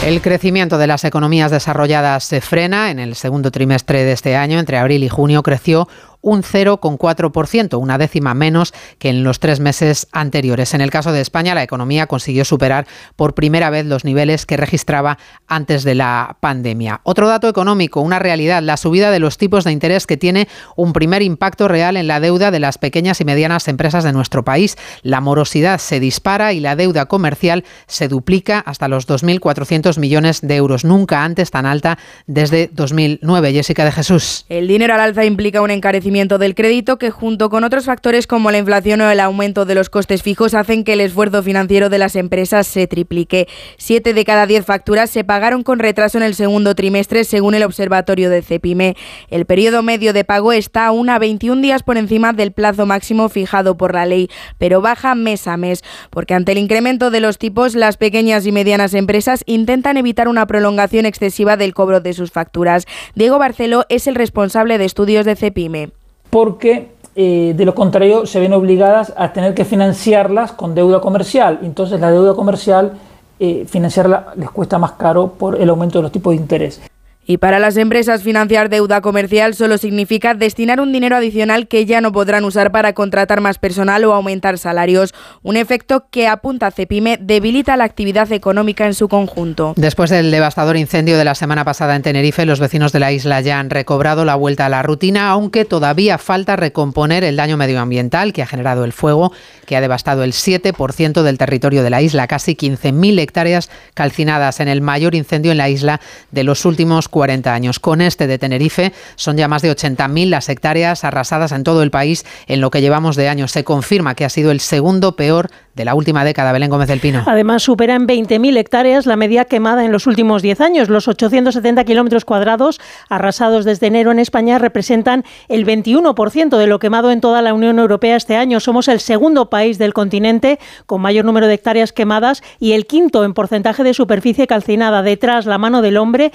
El 0.05 0.21
crecimiento 0.21 0.79
de 0.79 0.89
las 0.89 1.05
economías 1.05 1.53
desarrolladas 1.53 2.25
se 2.25 2.41
frena. 2.41 2.91
En 2.91 2.99
el 2.99 3.15
segundo 3.15 3.53
trimestre 3.53 4.03
de 4.03 4.11
este 4.11 4.35
año, 4.35 4.59
entre 4.59 4.77
abril 4.77 5.05
y 5.05 5.09
junio, 5.09 5.45
creció 5.45 5.87
un 6.23 6.43
0,4%, 6.43 7.79
una 7.79 7.99
décima 7.99 8.33
menos 8.33 8.73
que 8.99 9.11
en 9.11 9.25
los 9.25 9.41
tres 9.41 9.61
meses 9.61 10.09
anteriores. 10.13 10.73
En 10.73 10.81
el 10.81 10.91
caso 10.91 11.13
de 11.13 11.21
España, 11.21 11.55
la 11.55 11.65
economía 11.65 12.07
consiguió 12.07 12.45
superar 12.45 12.87
por 13.17 13.35
primera 13.35 13.71
vez 13.71 13.85
los 13.87 14.05
niveles 14.05 14.47
que 14.47 14.57
registraba 14.57 15.19
antes 15.49 15.83
de 15.83 15.97
la 15.97 16.39
pandemia. 16.41 17.01
Otro 17.03 17.29
dato 17.29 17.49
económico, 17.49 18.01
una 18.01 18.21
realidad, 18.21 18.63
la 18.63 18.77
subida 18.77 19.11
de 19.11 19.19
los 19.19 19.37
tipos 19.37 19.65
de 19.65 19.73
interés 19.73 20.07
que 20.07 20.17
tiene 20.17 20.49
un 20.77 20.93
primer 20.93 21.23
impacto 21.23 21.69
real 21.69 21.97
en 21.97 22.07
la 22.07 22.21
deuda 22.21 22.51
de 22.51 22.61
las 22.61 22.79
pequeñas 22.79 23.21
y 23.21 23.25
medianas 23.25 23.67
empresas 23.69 24.05
de 24.05 24.13
nuestro 24.13 24.45
país. 24.45 24.79
La 25.03 25.21
morosidad 25.21 25.79
se 25.79 25.99
dispara 25.99 26.53
y 26.53 26.61
la 26.61 26.77
deuda 26.77 27.07
comercial 27.07 27.65
se 27.89 28.07
duplica 28.07 28.61
hasta 28.61 28.87
los 28.87 29.09
2.400 29.09 29.92
millones 29.99 30.41
de 30.41 30.57
euros, 30.57 30.85
nunca 30.85 31.25
antes 31.25 31.51
tan 31.51 31.67
alta 31.67 31.99
desde 32.27 32.71
2009. 32.73 33.53
Jessica 33.53 33.85
de 33.85 33.93
Jesús. 33.93 34.45
El 34.49 34.69
dinero 34.69 34.95
al 34.95 35.01
alza 35.01 35.25
implica 35.25 35.61
un 35.61 35.71
encarecimiento 35.71 36.39
del 36.39 36.55
crédito 36.55 36.99
que 36.99 37.11
junto 37.11 37.51
con 37.51 37.65
otros 37.65 37.87
factores 37.87 38.27
como 38.27 38.51
la 38.51 38.59
inflación 38.59 39.01
o 39.01 39.11
el 39.11 39.21
aumento 39.21 39.65
de 39.65 39.75
los 39.75 39.91
costes 39.91 40.23
fijos 40.23 40.55
hacen 40.55 40.85
que 40.85 40.95
el 40.95 41.01
esfuerzo 41.01 41.43
financiero 41.43 41.89
de 41.89 41.99
las 41.99 42.17
empresas 42.17 42.67
se 42.67 42.87
triplique. 42.87 43.49
Siete 43.77 44.15
de 44.15 44.25
cada 44.25 44.47
diez 44.47 44.65
facturas 44.65 45.11
se 45.11 45.25
pagaron 45.25 45.63
con 45.63 45.79
retraso 45.79 46.19
en 46.19 46.25
el 46.25 46.35
segundo 46.35 46.75
trimestre 46.75 47.25
según 47.25 47.55
el 47.55 47.63
observatorio 47.63 48.31
de 48.31 48.43
Cepime. 48.43 48.97
El 49.29 49.47
periodo 49.47 49.83
medio 49.83 50.13
de 50.13 50.25
pago 50.25 50.53
está 50.53 50.87
aún 50.87 51.11
a 51.11 51.19
21 51.19 51.63
días 51.63 51.83
por 51.83 51.97
encima 51.97 52.33
del 52.33 52.53
plazo 52.53 52.87
máximo 52.87 53.29
fijado 53.29 53.77
por 53.77 53.95
la 53.95 54.07
ley, 54.07 54.29
pero 54.59 54.81
baja 54.81 55.15
mes 55.15 55.47
a 55.47 55.57
mes, 55.57 55.83
porque 56.11 56.35
ante 56.35 56.53
el 56.53 56.59
incremento 56.59 57.11
de 57.11 57.21
los 57.21 57.39
tipos, 57.39 57.75
las 57.75 57.97
pequeñas 57.97 58.47
y 58.47 58.53
medianas 58.53 58.95
empresas 58.95 59.43
intentan 59.47 59.82
evitar 59.97 60.29
una 60.29 60.47
prolongación 60.47 61.07
excesiva 61.07 61.57
del 61.57 61.75
cobro 61.75 62.01
de 62.01 62.13
sus 62.13 62.31
facturas. 62.31 62.87
Diego 63.15 63.39
Barceló 63.39 63.85
es 63.89 64.07
el 64.07 64.15
responsable 64.15 64.79
de 64.79 64.85
estudios 64.85 65.25
de 65.25 65.37
Cepime 65.37 65.91
porque 66.33 66.89
eh, 67.15 67.53
de 67.55 67.65
lo 67.67 67.75
contrario 67.75 68.25
se 68.25 68.41
ven 68.41 68.55
obligadas 68.55 69.13
a 69.19 69.35
tener 69.35 69.53
que 69.53 69.67
financiarlas 69.67 70.53
con 70.53 70.75
deuda 70.75 71.03
comercial. 71.03 71.59
Entonces 71.63 72.01
la 72.01 72.11
deuda 72.11 72.35
comercial, 72.35 72.95
eh, 73.39 73.67
financiarla 73.69 74.33
les 74.37 74.51
cuesta 74.51 74.79
más 74.79 74.93
caro 74.93 75.35
por 75.39 75.61
el 75.61 75.69
aumento 75.69 75.99
de 75.99 76.05
los 76.05 76.13
tipos 76.13 76.35
de 76.35 76.41
interés. 76.41 76.81
Y 77.25 77.37
para 77.37 77.61
las 77.61 77.77
empresas 77.77 78.23
financiar 78.23 78.69
deuda 78.69 79.01
comercial 79.01 79.55
solo 79.55 79.79
significa 79.79 80.35
destinar 80.35 80.81
un 80.81 80.93
dinero 80.93 81.15
adicional 81.15 81.69
que 81.69 81.87
ya 81.87 82.01
no 82.01 82.11
podrán 82.11 82.45
usar 82.45 82.73
para 82.73 82.95
contratar 82.95 83.41
más 83.41 83.59
personal 83.59 84.05
o 84.05 84.13
aumentar 84.13 84.59
salarios, 84.59 85.15
un 85.43 85.57
efecto 85.57 86.07
que 86.11 86.27
apunta 86.27 86.73
Cepime 86.73 87.19
debilita 87.21 87.77
la 87.77 87.85
actividad 87.85 88.33
económica 88.33 88.87
en 88.87 88.95
su 88.95 89.09
conjunto. 89.09 89.73
Después 89.77 90.11
del 90.11 90.33
devastador 90.33 90.77
incendio 90.77 91.17
de 91.17 91.25
la 91.25 91.37
semana 91.37 91.65
pasada 91.65 91.95
en 91.95 92.03
Tenerife, 92.03 92.45
los 92.45 92.59
vecinos 92.59 92.91
de 92.91 92.99
la 92.99 93.13
isla 93.13 93.41
ya 93.41 93.61
han 93.61 93.71
recobrado 93.71 94.25
la 94.25 94.35
vuelta 94.35 94.67
a 94.67 94.69
la 94.69 94.83
rutina, 94.83 95.31
aunque 95.31 95.65
todavía 95.65 96.19
falta 96.19 96.57
recomponer 96.57 97.23
el 97.23 97.37
daño 97.37 97.57
medioambiental 97.57 98.33
que 98.33 98.43
ha 98.43 98.47
generado 98.47 98.85
el 98.85 98.93
fuego, 98.93 99.33
que 99.67 99.77
ha 99.77 99.81
devastado 99.81 100.25
el 100.25 100.33
7% 100.33 101.23
del 101.23 101.39
territorio 101.39 101.85
de 101.85 101.91
la 101.91 102.03
isla, 102.03 102.27
casi 102.27 102.57
15.000 102.57 103.21
hectáreas 103.21 103.71
calcinadas 103.95 104.59
en 104.59 104.67
el 104.67 104.81
mayor 104.81 105.15
incendio 105.15 105.53
en 105.53 105.59
la 105.59 105.69
isla 105.69 106.01
de 106.33 106.43
los 106.43 106.65
últimos 106.65 107.09
40 107.13 107.55
años. 107.55 107.79
Con 107.79 108.01
este 108.01 108.27
de 108.27 108.39
Tenerife 108.39 108.93
son 109.15 109.37
ya 109.37 109.47
más 109.47 109.63
de 109.63 109.71
80.000 109.71 110.29
las 110.29 110.49
hectáreas 110.49 111.05
arrasadas 111.05 111.53
en 111.53 111.63
todo 111.63 111.85
el 111.85 111.93
país 111.93 112.25
en 112.49 112.61
lo 112.61 112.71
que 112.71 112.81
llevamos 112.81 113.15
de 113.15 113.29
años. 113.29 113.53
Se 113.53 113.63
confirma 113.63 114.17
que 114.17 114.25
ha 114.25 114.29
sido 114.29 114.51
el 114.51 114.59
segundo 114.59 115.15
peor 115.15 115.51
de 115.75 115.85
la 115.85 115.95
última 115.95 116.25
década, 116.25 116.53
Belén 116.53 116.71
Gómez 116.71 116.89
del 116.89 117.01
Pino. 117.01 117.23
Además, 117.27 117.63
supera 117.63 117.95
en 117.95 118.07
20.000 118.07 118.59
hectáreas 118.59 119.07
la 119.07 119.17
media 119.17 119.47
quemada 119.47 119.85
en 119.85 119.93
los 119.93 120.07
últimos 120.07 120.43
10 120.43 120.61
años. 120.61 120.89
Los 120.89 121.09
870 121.09 121.85
kilómetros 121.85 122.25
cuadrados 122.25 122.81
arrasados 123.09 123.65
desde 123.65 123.87
enero 123.87 124.11
en 124.11 124.19
España 124.19 124.59
representan 124.59 125.25
el 125.49 125.65
21% 125.65 126.59
de 126.59 126.67
lo 126.67 126.79
quemado 126.79 127.11
en 127.11 127.21
toda 127.21 127.41
la 127.41 127.55
Unión 127.55 127.79
Europea 127.79 128.17
este 128.17 128.37
año. 128.37 128.61
Somos 128.61 128.89
el 128.89 129.01
segundo 129.01 129.49
país 129.49 129.79
del 129.79 129.95
continente 129.95 130.59
con 130.87 131.01
mayor 131.01 131.25
número 131.25 131.47
de 131.47 131.55
hectáreas 131.55 131.93
quemadas 131.93 132.43
y 132.59 132.73
el 132.73 132.87
quinto 132.87 133.25
en 133.25 133.35
porcentaje 133.35 133.83
de 133.83 133.95
superficie 133.95 134.47
calcinada. 134.47 135.03
Detrás, 135.03 135.47
la 135.47 135.59
mano 135.59 135.81
del 135.83 135.97
hombre, 135.97 136.33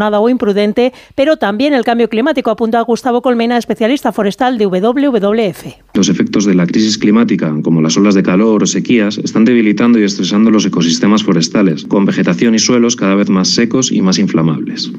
intencionada 0.00 0.20
o 0.20 0.28
imprudente, 0.28 0.92
pero 1.14 1.36
también 1.36 1.74
el 1.74 1.84
cambio 1.84 2.08
climático, 2.08 2.50
apunta 2.50 2.80
Gustavo 2.80 3.20
Colmena, 3.20 3.58
especialista 3.58 4.12
forestal 4.12 4.56
de 4.56 4.66
WWF. 4.66 5.94
Los 5.94 6.08
efectos 6.08 6.46
de 6.46 6.54
la 6.54 6.66
crisis 6.66 6.96
climática, 6.96 7.52
como 7.62 7.82
las 7.82 7.96
olas 7.96 8.14
de 8.14 8.22
calor, 8.22 8.62
o 8.62 8.66
sequías 8.66 9.18
están 9.18 9.44
debilitando 9.44 9.98
y 9.98 10.04
estresando 10.04 10.50
los 10.50 10.64
ecosistemas 10.64 11.22
forestales, 11.22 11.84
con 11.84 12.06
vegetación 12.06 12.54
y 12.54 12.58
suelos 12.58 12.96
cada 12.96 13.14
vez 13.14 13.28
más 13.28 13.48
secos 13.48 13.92
y 13.92 14.00
más 14.00 14.18
inflamables. 14.18 14.90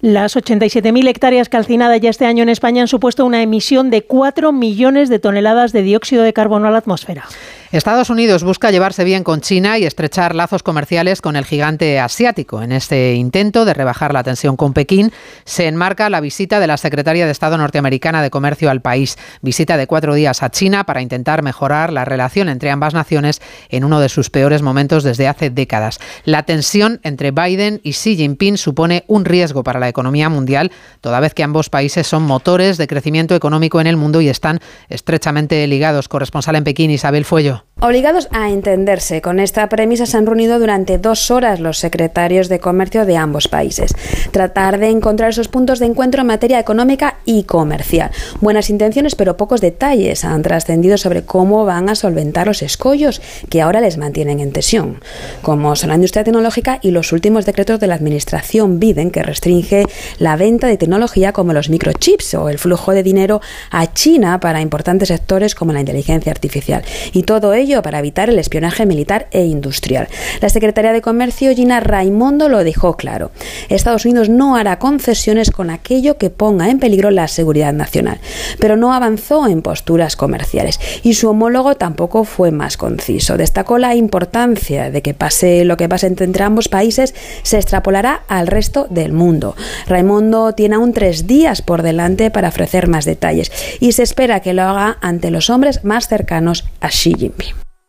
Las 0.00 0.36
87.000 0.36 1.08
hectáreas 1.08 1.48
calcinadas 1.48 2.00
ya 2.00 2.10
este 2.10 2.24
año 2.24 2.44
en 2.44 2.48
España 2.48 2.82
han 2.82 2.88
supuesto 2.88 3.26
una 3.26 3.42
emisión 3.42 3.90
de 3.90 4.02
4 4.02 4.52
millones 4.52 5.08
de 5.08 5.18
toneladas 5.18 5.72
de 5.72 5.82
dióxido 5.82 6.22
de 6.22 6.32
carbono 6.32 6.68
a 6.68 6.70
la 6.70 6.78
atmósfera. 6.78 7.24
Estados 7.70 8.08
Unidos 8.08 8.44
busca 8.44 8.70
llevarse 8.70 9.04
bien 9.04 9.24
con 9.24 9.42
China 9.42 9.76
y 9.76 9.84
estrechar 9.84 10.34
lazos 10.34 10.62
comerciales 10.62 11.20
con 11.20 11.36
el 11.36 11.44
gigante 11.44 12.00
asiático. 12.00 12.62
En 12.62 12.72
este 12.72 13.12
intento 13.14 13.66
de 13.66 13.74
rebajar 13.74 14.14
la 14.14 14.22
tensión 14.22 14.56
con 14.56 14.72
Pekín 14.72 15.12
se 15.44 15.66
enmarca 15.66 16.08
la 16.08 16.22
visita 16.22 16.60
de 16.60 16.66
la 16.66 16.78
secretaria 16.78 17.26
de 17.26 17.32
Estado 17.32 17.58
norteamericana 17.58 18.22
de 18.22 18.30
Comercio 18.30 18.70
al 18.70 18.80
país. 18.80 19.18
Visita 19.42 19.76
de 19.76 19.86
cuatro 19.86 20.14
días 20.14 20.42
a 20.42 20.48
China 20.48 20.84
para 20.84 21.02
intentar 21.02 21.42
mejorar 21.42 21.92
la 21.92 22.06
relación 22.06 22.48
entre 22.48 22.70
ambas 22.70 22.94
naciones 22.94 23.42
en 23.68 23.84
uno 23.84 24.00
de 24.00 24.08
sus 24.08 24.30
peores 24.30 24.62
momentos 24.62 25.04
desde 25.04 25.28
hace 25.28 25.50
décadas. 25.50 26.00
La 26.24 26.44
tensión 26.44 27.00
entre 27.02 27.32
Biden 27.32 27.82
y 27.84 27.92
Xi 27.92 28.16
Jinping 28.16 28.56
supone 28.56 29.04
un 29.08 29.26
riesgo 29.26 29.62
para 29.62 29.78
la 29.78 29.90
economía 29.90 30.30
mundial, 30.30 30.72
toda 31.02 31.20
vez 31.20 31.34
que 31.34 31.42
ambos 31.42 31.68
países 31.68 32.06
son 32.06 32.22
motores 32.22 32.78
de 32.78 32.86
crecimiento 32.86 33.34
económico 33.34 33.78
en 33.78 33.88
el 33.88 33.98
mundo 33.98 34.22
y 34.22 34.30
están 34.30 34.58
estrechamente 34.88 35.66
ligados. 35.66 36.08
Corresponsal 36.08 36.56
en 36.56 36.64
Pekín, 36.64 36.90
Isabel 36.90 37.26
Fuello. 37.26 37.57
Obligados 37.80 38.26
a 38.32 38.50
entenderse, 38.50 39.22
con 39.22 39.38
esta 39.38 39.68
premisa 39.68 40.04
se 40.04 40.16
han 40.16 40.26
reunido 40.26 40.58
durante 40.58 40.98
dos 40.98 41.30
horas 41.30 41.60
los 41.60 41.78
secretarios 41.78 42.48
de 42.48 42.58
comercio 42.58 43.06
de 43.06 43.16
ambos 43.16 43.46
países. 43.46 43.94
Tratar 44.32 44.80
de 44.80 44.88
encontrar 44.88 45.30
esos 45.30 45.46
puntos 45.46 45.78
de 45.78 45.86
encuentro 45.86 46.22
en 46.22 46.26
materia 46.26 46.58
económica 46.58 47.18
y 47.24 47.44
comercial. 47.44 48.10
Buenas 48.40 48.68
intenciones, 48.68 49.14
pero 49.14 49.36
pocos 49.36 49.60
detalles 49.60 50.24
han 50.24 50.42
trascendido 50.42 50.98
sobre 50.98 51.22
cómo 51.22 51.64
van 51.64 51.88
a 51.88 51.94
solventar 51.94 52.48
los 52.48 52.62
escollos 52.62 53.22
que 53.48 53.62
ahora 53.62 53.80
les 53.80 53.96
mantienen 53.96 54.40
en 54.40 54.50
tensión, 54.50 55.00
como 55.42 55.76
son 55.76 55.90
la 55.90 55.94
industria 55.94 56.24
tecnológica 56.24 56.80
y 56.82 56.90
los 56.90 57.12
últimos 57.12 57.46
decretos 57.46 57.78
de 57.78 57.86
la 57.86 57.94
administración 57.94 58.80
Biden 58.80 59.12
que 59.12 59.22
restringe 59.22 59.84
la 60.18 60.34
venta 60.34 60.66
de 60.66 60.78
tecnología 60.78 61.32
como 61.32 61.52
los 61.52 61.70
microchips 61.70 62.34
o 62.34 62.48
el 62.48 62.58
flujo 62.58 62.90
de 62.90 63.04
dinero 63.04 63.40
a 63.70 63.92
China 63.92 64.40
para 64.40 64.62
importantes 64.62 65.08
sectores 65.08 65.54
como 65.54 65.72
la 65.72 65.78
inteligencia 65.78 66.32
artificial. 66.32 66.82
Y 67.12 67.22
todo 67.22 67.47
ello 67.54 67.82
para 67.82 67.98
evitar 67.98 68.28
el 68.28 68.38
espionaje 68.38 68.86
militar 68.86 69.28
e 69.30 69.44
industrial. 69.44 70.08
La 70.40 70.48
secretaria 70.48 70.92
de 70.92 71.02
Comercio, 71.02 71.54
Gina 71.54 71.80
Raimondo, 71.80 72.48
lo 72.48 72.64
dejó 72.64 72.96
claro. 72.96 73.30
Estados 73.68 74.04
Unidos 74.04 74.28
no 74.28 74.56
hará 74.56 74.78
concesiones 74.78 75.50
con 75.50 75.70
aquello 75.70 76.18
que 76.18 76.30
ponga 76.30 76.70
en 76.70 76.78
peligro 76.78 77.10
la 77.10 77.28
seguridad 77.28 77.72
nacional, 77.72 78.18
pero 78.58 78.76
no 78.76 78.92
avanzó 78.92 79.46
en 79.46 79.62
posturas 79.62 80.16
comerciales 80.16 80.80
y 81.02 81.14
su 81.14 81.28
homólogo 81.28 81.76
tampoco 81.76 82.24
fue 82.24 82.50
más 82.50 82.76
conciso. 82.76 83.36
Destacó 83.36 83.78
la 83.78 83.94
importancia 83.94 84.90
de 84.90 85.02
que 85.02 85.14
pase 85.14 85.64
lo 85.64 85.76
que 85.76 85.88
pase 85.88 86.06
entre 86.06 86.42
ambos 86.42 86.68
países 86.68 87.14
se 87.42 87.56
extrapolará 87.56 88.22
al 88.28 88.46
resto 88.46 88.86
del 88.90 89.12
mundo. 89.12 89.56
Raimondo 89.86 90.52
tiene 90.54 90.76
aún 90.76 90.92
tres 90.92 91.26
días 91.26 91.62
por 91.62 91.82
delante 91.82 92.30
para 92.30 92.48
ofrecer 92.48 92.88
más 92.88 93.04
detalles 93.04 93.52
y 93.80 93.92
se 93.92 94.02
espera 94.02 94.40
que 94.40 94.54
lo 94.54 94.62
haga 94.62 94.98
ante 95.00 95.30
los 95.30 95.50
hombres 95.50 95.84
más 95.84 96.08
cercanos 96.08 96.64
a 96.80 96.88
Xi 96.88 97.14
Jinping. 97.14 97.37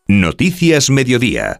Noticias 0.08 0.90
Mediodía. 0.90 1.60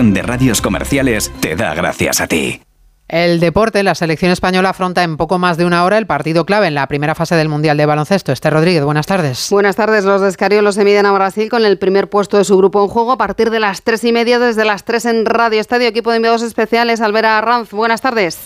de 0.01 0.23
Radios 0.23 0.61
Comerciales 0.61 1.31
te 1.41 1.55
da 1.55 1.75
gracias 1.75 2.21
a 2.21 2.27
ti. 2.27 2.61
El 3.07 3.39
deporte, 3.39 3.83
la 3.83 3.93
selección 3.93 4.31
española 4.31 4.69
afronta 4.69 5.03
en 5.03 5.17
poco 5.17 5.37
más 5.37 5.57
de 5.57 5.65
una 5.65 5.83
hora 5.83 5.97
el 5.97 6.07
partido 6.07 6.45
clave 6.45 6.67
en 6.67 6.75
la 6.75 6.87
primera 6.87 7.13
fase 7.13 7.35
del 7.35 7.49
Mundial 7.49 7.77
de 7.77 7.85
Baloncesto. 7.85 8.31
Esther 8.31 8.53
Rodríguez, 8.53 8.83
buenas 8.83 9.05
tardes. 9.05 9.49
Buenas 9.51 9.75
tardes. 9.75 10.05
Los 10.05 10.21
de 10.21 10.29
Escariolo 10.29 10.71
se 10.71 10.85
miden 10.85 11.05
a 11.05 11.11
Brasil 11.11 11.49
con 11.49 11.63
el 11.63 11.77
primer 11.77 12.09
puesto 12.09 12.37
de 12.37 12.45
su 12.45 12.57
grupo 12.57 12.81
en 12.81 12.87
juego 12.87 13.11
a 13.11 13.17
partir 13.17 13.51
de 13.51 13.59
las 13.59 13.83
tres 13.83 14.03
y 14.03 14.11
media 14.11 14.39
desde 14.39 14.65
las 14.65 14.85
tres 14.85 15.05
en 15.05 15.25
Radio 15.25 15.59
Estadio. 15.59 15.87
Equipo 15.87 16.09
de 16.09 16.15
enviados 16.15 16.41
especiales, 16.41 17.01
Alvera 17.01 17.37
Arranz. 17.37 17.71
Buenas 17.71 18.01
tardes. 18.01 18.39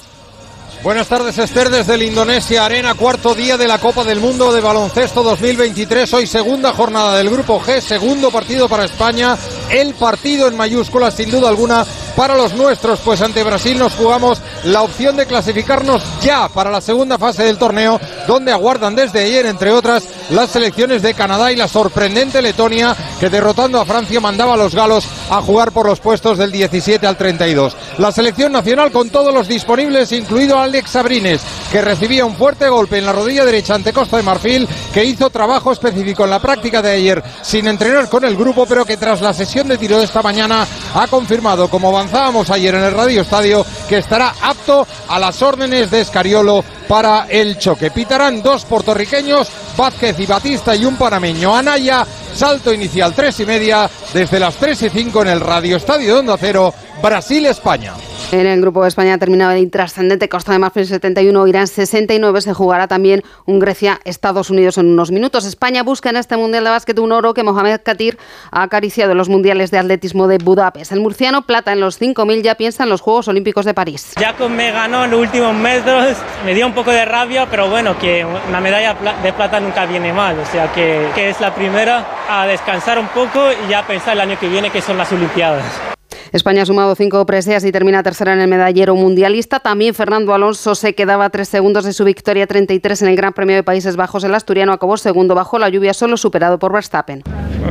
Buenas 0.85 1.07
tardes, 1.07 1.35
Esther, 1.39 1.71
desde 1.71 1.95
el 1.95 2.03
Indonesia 2.03 2.63
Arena, 2.63 2.93
cuarto 2.93 3.33
día 3.33 3.57
de 3.57 3.67
la 3.67 3.79
Copa 3.79 4.03
del 4.03 4.19
Mundo 4.19 4.53
de 4.53 4.61
Baloncesto 4.61 5.23
2023. 5.23 6.13
Hoy 6.13 6.27
segunda 6.27 6.73
jornada 6.73 7.17
del 7.17 7.31
Grupo 7.31 7.59
G, 7.59 7.81
segundo 7.81 8.29
partido 8.29 8.69
para 8.69 8.85
España. 8.85 9.35
El 9.71 9.95
partido 9.95 10.47
en 10.47 10.55
mayúsculas, 10.55 11.15
sin 11.15 11.31
duda 11.31 11.49
alguna, 11.49 11.83
para 12.15 12.35
los 12.35 12.53
nuestros, 12.53 12.99
pues 13.01 13.21
ante 13.21 13.43
Brasil 13.43 13.77
nos 13.77 13.95
jugamos 13.95 14.41
la 14.63 14.83
opción 14.83 15.17
de 15.17 15.25
clasificarnos 15.25 16.01
ya 16.21 16.47
para 16.49 16.69
la 16.69 16.81
segunda 16.81 17.17
fase 17.17 17.43
del 17.43 17.57
torneo, 17.57 17.99
donde 18.27 18.51
aguardan 18.51 18.95
desde 18.95 19.21
ayer, 19.21 19.47
entre 19.47 19.71
otras, 19.71 20.03
las 20.29 20.51
selecciones 20.51 21.01
de 21.01 21.13
Canadá 21.13 21.51
y 21.51 21.55
la 21.55 21.67
sorprendente 21.67 22.41
Letonia, 22.41 22.95
que 23.19 23.29
derrotando 23.29 23.81
a 23.81 23.85
Francia 23.85 24.21
mandaba 24.21 24.53
a 24.53 24.57
los 24.57 24.73
galos 24.73 25.05
a 25.29 25.41
jugar 25.41 25.71
por 25.71 25.87
los 25.87 25.99
puestos 25.99 26.37
del 26.37 26.51
17 26.51 27.05
al 27.05 27.17
32. 27.17 27.75
La 27.97 28.11
selección 28.11 28.51
nacional 28.51 28.91
con 28.91 29.09
todos 29.09 29.33
los 29.33 29.47
disponibles, 29.47 30.11
incluido 30.11 30.57
Alex 30.75 30.91
Sabrines, 30.91 31.41
que 31.71 31.81
recibía 31.81 32.25
un 32.25 32.35
fuerte 32.35 32.67
golpe 32.67 32.97
en 32.97 33.05
la 33.05 33.13
rodilla 33.13 33.45
derecha 33.45 33.75
ante 33.75 33.93
Costa 33.93 34.17
de 34.17 34.23
Marfil, 34.23 34.67
que 34.93 35.05
hizo 35.05 35.29
trabajo 35.29 35.71
específico 35.71 36.25
en 36.25 36.31
la 36.31 36.41
práctica 36.41 36.81
de 36.81 36.91
ayer 36.91 37.23
sin 37.41 37.65
entrenar 37.67 38.09
con 38.09 38.25
el 38.25 38.35
grupo, 38.35 38.65
pero 38.65 38.83
que 38.83 38.97
tras 38.97 39.21
la 39.21 39.33
sesión 39.33 39.69
de 39.69 39.77
tiro 39.77 39.97
de 39.97 40.03
esta 40.03 40.21
mañana 40.21 40.67
ha 40.93 41.07
confirmado, 41.07 41.69
como 41.69 41.87
avanzábamos 41.87 42.49
ayer 42.49 42.75
en 42.75 42.83
el 42.83 42.91
Radio 42.91 43.21
Estadio, 43.21 43.65
que 43.87 43.99
estará 43.99 44.35
apto 44.41 44.85
a 45.07 45.17
las 45.17 45.41
órdenes 45.41 45.89
de 45.91 46.01
Escariolo 46.01 46.61
para 46.89 47.27
el 47.29 47.57
choque. 47.57 47.89
Pitarán 47.89 48.43
dos 48.43 48.65
puertorriqueños, 48.65 49.47
Vázquez 49.77 50.19
y 50.19 50.25
Batista 50.25 50.75
y 50.75 50.83
un 50.83 50.97
panameño, 50.97 51.55
Anaya. 51.55 52.05
Salto 52.33 52.73
inicial 52.73 53.13
tres 53.13 53.39
y 53.39 53.45
media 53.45 53.89
desde 54.13 54.41
las 54.41 54.55
3 54.55 54.81
y 54.81 54.89
5 54.89 55.21
en 55.21 55.27
el 55.29 55.39
Radio 55.39 55.77
Estadio 55.77 56.15
de 56.15 56.19
Onda 56.19 56.35
Cero, 56.37 56.73
Brasil-España. 57.01 57.93
En 58.31 58.47
el 58.47 58.59
grupo 58.59 58.81
de 58.81 58.89
España 58.89 59.13
ha 59.13 59.17
terminado 59.17 59.51
el 59.51 59.59
intrascendente 59.59 60.27
Costa 60.27 60.51
de 60.51 60.59
Marfil 60.59 60.85
71, 60.85 61.47
Irán 61.47 61.67
69. 61.67 62.41
Se 62.41 62.53
jugará 62.53 62.87
también 62.87 63.23
un 63.45 63.59
Grecia-Estados 63.59 64.49
Unidos 64.49 64.77
en 64.77 64.87
unos 64.87 65.11
minutos. 65.11 65.45
España 65.45 65.83
busca 65.83 66.09
en 66.09 66.17
este 66.17 66.35
Mundial 66.35 66.63
de 66.63 66.71
Básquet 66.71 66.97
un 66.99 67.11
oro 67.11 67.33
que 67.33 67.43
Mohamed 67.43 67.81
Katir 67.83 68.17
ha 68.51 68.63
acariciado 68.63 69.11
en 69.11 69.19
los 69.19 69.29
Mundiales 69.29 69.71
de 69.71 69.77
Atletismo 69.77 70.27
de 70.27 70.39
Budapest. 70.39 70.91
El 70.91 71.01
murciano 71.01 71.43
plata 71.43 71.71
en 71.71 71.79
los 71.79 72.01
5.000 72.01 72.41
ya 72.41 72.55
piensa 72.55 72.83
en 72.83 72.89
los 72.89 73.01
Juegos 73.01 73.27
Olímpicos 73.27 73.63
de 73.63 73.73
París. 73.73 74.13
Jacob 74.17 74.49
me 74.49 74.71
ganó 74.71 75.05
en 75.05 75.11
los 75.11 75.19
últimos 75.19 75.53
metros, 75.53 76.17
me 76.45 76.53
dio 76.53 76.65
un 76.65 76.73
poco 76.73 76.91
de 76.91 77.05
rabia, 77.05 77.47
pero 77.49 77.69
bueno, 77.69 77.97
que 77.97 78.25
una 78.25 78.59
medalla 78.59 78.95
de 79.21 79.33
plata 79.33 79.59
nunca 79.59 79.85
viene 79.85 80.11
mal. 80.11 80.37
O 80.39 80.45
sea 80.45 80.73
que, 80.73 81.07
que 81.13 81.29
es 81.29 81.39
la 81.39 81.53
primera 81.53 82.05
a 82.29 82.47
descansar 82.47 82.99
un 82.99 83.07
poco 83.07 83.51
y 83.65 83.69
ya 83.69 83.85
pensar 83.85 84.13
el 84.13 84.21
año 84.21 84.39
que 84.39 84.49
viene 84.49 84.71
que 84.71 84.81
son 84.81 84.97
las 84.97 85.11
Olimpiadas. 85.11 85.94
España 86.35 86.63
ha 86.63 86.65
sumado 86.65 86.93
cinco 86.95 87.25
preseas 87.25 87.63
y 87.63 87.71
termina 87.71 88.03
tercera 88.03 88.33
en 88.33 88.41
el 88.41 88.49
medallero 88.49 88.93
mundialista. 88.93 89.61
También 89.61 89.93
Fernando 89.93 90.33
Alonso 90.33 90.75
se 90.75 90.93
quedaba 90.93 91.29
tres 91.29 91.47
segundos 91.47 91.85
de 91.85 91.93
su 91.93 92.03
victoria 92.03 92.45
33 92.45 93.03
en 93.03 93.07
el 93.07 93.15
Gran 93.15 93.31
Premio 93.31 93.55
de 93.55 93.63
Países 93.63 93.95
Bajos. 93.95 94.21
El 94.25 94.35
asturiano 94.35 94.73
acabó 94.73 94.97
segundo 94.97 95.33
bajo 95.33 95.57
la 95.57 95.69
lluvia, 95.69 95.93
solo 95.93 96.17
superado 96.17 96.59
por 96.59 96.73
Verstappen. 96.73 97.23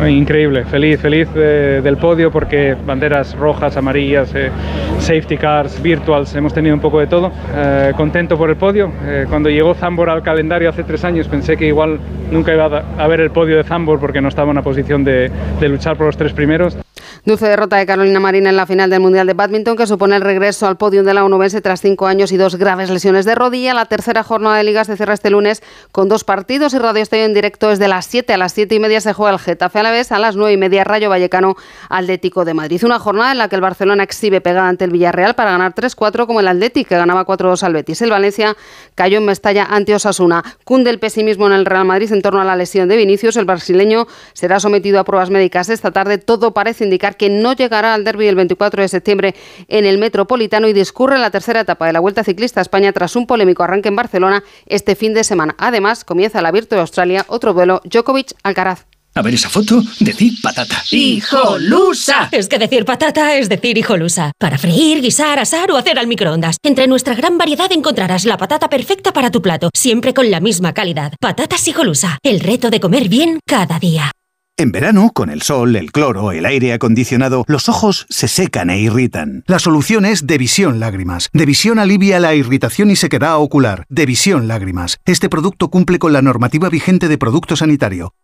Increíble, 0.09 0.65
feliz, 0.65 0.99
feliz 0.99 1.29
del 1.35 1.99
podio 1.99 2.33
porque 2.33 2.75
banderas 2.75 3.37
rojas, 3.37 3.77
amarillas, 3.77 4.35
eh, 4.35 4.51
safety 4.99 5.37
cars, 5.37 5.83
virtuals, 5.83 6.35
hemos 6.35 6.55
tenido 6.55 6.75
un 6.75 6.81
poco 6.81 7.01
de 7.01 7.07
todo. 7.07 7.31
Eh, 7.55 7.93
contento 7.99 8.39
por 8.39 8.49
el 8.49 8.57
podio. 8.57 8.91
Eh, 9.05 9.27
cuando 9.29 9.51
llegó 9.51 9.75
Zambor 9.75 10.09
al 10.09 10.23
calendario 10.23 10.71
hace 10.71 10.85
tres 10.85 11.05
años 11.05 11.29
pensé 11.29 11.59
que 11.59 11.67
igual 11.67 12.01
nunca 12.31 12.55
iba 12.55 12.65
a 12.65 13.05
haber 13.05 13.21
el 13.21 13.31
podio 13.31 13.59
de 13.59 13.65
Zambor 13.65 14.01
porque 14.01 14.23
no 14.23 14.29
estaba 14.29 14.47
en 14.47 14.53
una 14.53 14.63
posición 14.63 15.05
de, 15.05 15.31
de 15.61 15.69
luchar 15.69 15.99
por 15.99 16.07
los 16.07 16.17
tres 16.17 16.33
primeros. 16.33 16.79
Dulce 17.27 17.49
derrota 17.49 17.79
de 17.79 17.87
Carolina 17.87 18.21
Marina 18.21 18.51
en 18.51 18.57
la 18.57 18.67
final 18.67 18.91
del 18.91 19.01
Mundial 19.01 19.27
de 19.27 19.33
Badminton 19.33 19.79
que 19.79 19.87
supone 19.87 20.15
el 20.15 20.21
regreso 20.21 20.67
al 20.67 20.77
podio 20.77 21.03
de 21.03 21.15
la 21.15 21.25
UNOVS 21.25 21.63
tras 21.63 21.81
cinco 21.81 22.07
años 22.07 22.33
y 22.33 22.37
dos 22.37 22.57
graves 22.57 22.91
lesiones 22.91 23.25
de 23.25 23.35
rodilla. 23.35 23.73
La 23.73 23.87
tercera 23.87 24.23
jornada 24.23 24.59
de 24.59 24.65
ligas 24.65 24.89
se 24.89 24.97
cierra 24.99 25.15
este 25.15 25.31
lunes 25.31 25.63
con 25.91 26.11
dos 26.11 26.23
partidos 26.23 26.75
y 26.75 26.79
Radio 26.79 27.01
Estadio 27.03 27.25
en 27.25 27.33
directo 27.33 27.71
es 27.71 27.79
de 27.79 27.89
las 27.89 28.05
7 28.05 28.35
a 28.35 28.37
las 28.37 28.53
7 28.53 28.75
y 28.75 28.79
media 28.79 29.01
se 29.01 29.15
juega 29.15 29.33
el 29.33 29.39
Getafe 29.39 29.79
a 29.79 29.83
la 29.83 29.91
vez, 29.91 30.13
a 30.13 30.19
las 30.19 30.37
9 30.37 30.53
y 30.53 30.59
media 30.59 30.85
Rayo 30.85 31.09
Vallecano 31.09 31.57
Atlético 31.89 32.45
de 32.45 32.53
Madrid. 32.53 32.85
Una 32.85 32.99
jornada 32.99 33.33
en 33.33 33.39
la 33.39 33.49
que 33.49 33.55
el 33.55 33.63
Barcelona 33.63 34.03
exhibe 34.03 34.43
pegada 34.43 34.69
ante 34.69 34.85
el 34.85 34.91
Villarreal 34.91 35.35
para 35.35 35.53
ganar 35.53 35.75
3-4 35.75 36.27
como 36.27 36.41
el 36.41 36.49
Atlético 36.49 36.91
que 36.91 36.97
ganaba 36.97 37.25
4-2 37.25 37.63
al 37.63 37.73
Betis. 37.73 38.03
El 38.03 38.11
Valencia 38.11 38.55
cayó 38.95 39.17
en 39.17 39.25
Mestalla 39.25 39.65
ante 39.65 39.95
Osasuna. 39.95 40.45
Cunde 40.65 40.91
el 40.91 40.99
pesimismo 40.99 41.47
en 41.47 41.55
el 41.55 41.65
Real 41.65 41.87
Madrid 41.87 42.13
en 42.13 42.21
torno 42.21 42.43
a 42.43 42.45
la 42.45 42.55
lesión 42.55 42.87
de 42.87 42.99
Vinicius. 42.99 43.39
El 43.39 43.47
brasileño 43.47 44.07
será 44.35 44.61
sometido 44.61 45.01
a 45.01 45.05
pruebas 45.05 45.31
médicas 45.31 45.71
esta 45.71 45.91
tarde. 45.91 46.19
Todo 46.19 46.53
parece 46.53 46.85
indicar 46.85 47.14
que 47.15 47.31
no 47.31 47.55
llegará 47.55 47.95
al 47.95 48.05
derby 48.05 48.27
el 48.27 48.37
24 48.37 48.83
de 48.83 48.89
septiembre 48.89 49.35
en 49.69 49.87
el 49.87 49.99
Metropolitano 49.99 50.69
y 50.69 50.73
discurre 50.73 51.19
la 51.19 51.31
tercera 51.31 51.61
etapa 51.61 51.87
de 51.87 51.93
la 51.93 52.01
Vuelta 52.01 52.25
Ciclista 52.25 52.61
a 52.61 52.63
España 52.63 52.93
tras 52.93 53.17
un 53.17 53.27
polémico 53.27 53.63
arranque 53.63 53.89
en 53.89 53.97
Barcelona 53.97 54.45
este 54.67 54.95
fin 54.95 55.15
de 55.15 55.25
semana. 55.25 55.55
Además, 55.59 56.05
comienza 56.05 56.41
el 56.41 56.47
Abierto 56.47 56.75
de 56.75 56.83
Australia, 56.83 57.25
otro 57.29 57.53
duelo 57.53 57.81
Djokovic-Alcaraz. 57.85 58.87
A 59.17 59.23
ver 59.23 59.35
esa 59.35 59.49
foto, 59.49 59.81
decir 60.01 60.33
patata. 60.43 60.83
¡Hijolusa! 60.91 62.29
Es 62.33 62.49
que 62.49 62.59
decir 62.59 62.85
patata 62.85 63.37
es 63.37 63.49
decir 63.49 63.79
hijolusa. 63.79 64.33
Para 64.41 64.59
freír, 64.59 65.01
guisar, 65.01 65.39
asar 65.39 65.71
o 65.71 65.77
hacer 65.77 66.01
al 66.01 66.09
microondas. 66.09 66.57
Entre 66.65 66.89
nuestra 66.89 67.15
gran 67.15 67.39
variedad 67.39 67.71
encontrarás 67.71 68.25
la 68.25 68.37
patata 68.37 68.69
perfecta 68.69 69.13
para 69.13 69.31
tu 69.31 69.41
plato, 69.41 69.71
siempre 69.73 70.15
con 70.15 70.33
la 70.33 70.41
misma 70.41 70.75
calidad. 70.75 71.13
Patatas 71.21 71.69
hijolusa. 71.69 72.19
El 72.25 72.41
reto 72.41 72.71
de 72.71 72.81
comer 72.81 73.09
bien 73.09 73.39
cada 73.47 73.79
día. 73.79 74.11
En 74.57 74.71
verano, 74.71 75.11
con 75.13 75.31
el 75.31 75.43
sol, 75.43 75.75
el 75.75 75.91
cloro, 75.91 76.31
el 76.31 76.47
aire 76.47 76.73
acondicionado, 76.73 77.45
los 77.49 77.69
ojos 77.69 78.07
se 78.09 78.29
secan 78.29 78.71
e 78.71 78.79
irritan. 78.79 79.43
La 79.49 79.59
solución 79.59 80.05
es 80.05 80.29
Devisión 80.29 80.79
Lágrimas. 80.79 81.29
Devisión 81.33 81.81
alivia 81.81 82.21
la 82.21 82.37
irritación 82.37 82.89
y 82.93 82.95
sequedad 82.95 83.39
ocular. 83.39 83.85
Devisión 83.89 84.47
Lágrimas. 84.47 84.99
Este 85.07 85.29
producto 85.29 85.71
cumple 85.71 85.99
con 85.99 86.13
la 86.13 86.23
normativa 86.23 86.69
vigente 86.69 87.09
de 87.09 87.19
producto 87.19 87.57
sanitario. 87.57 88.15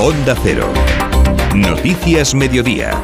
Onda 0.00 0.34
Cero. 0.42 0.68
Noticias 1.54 2.34
Mediodía. 2.34 3.00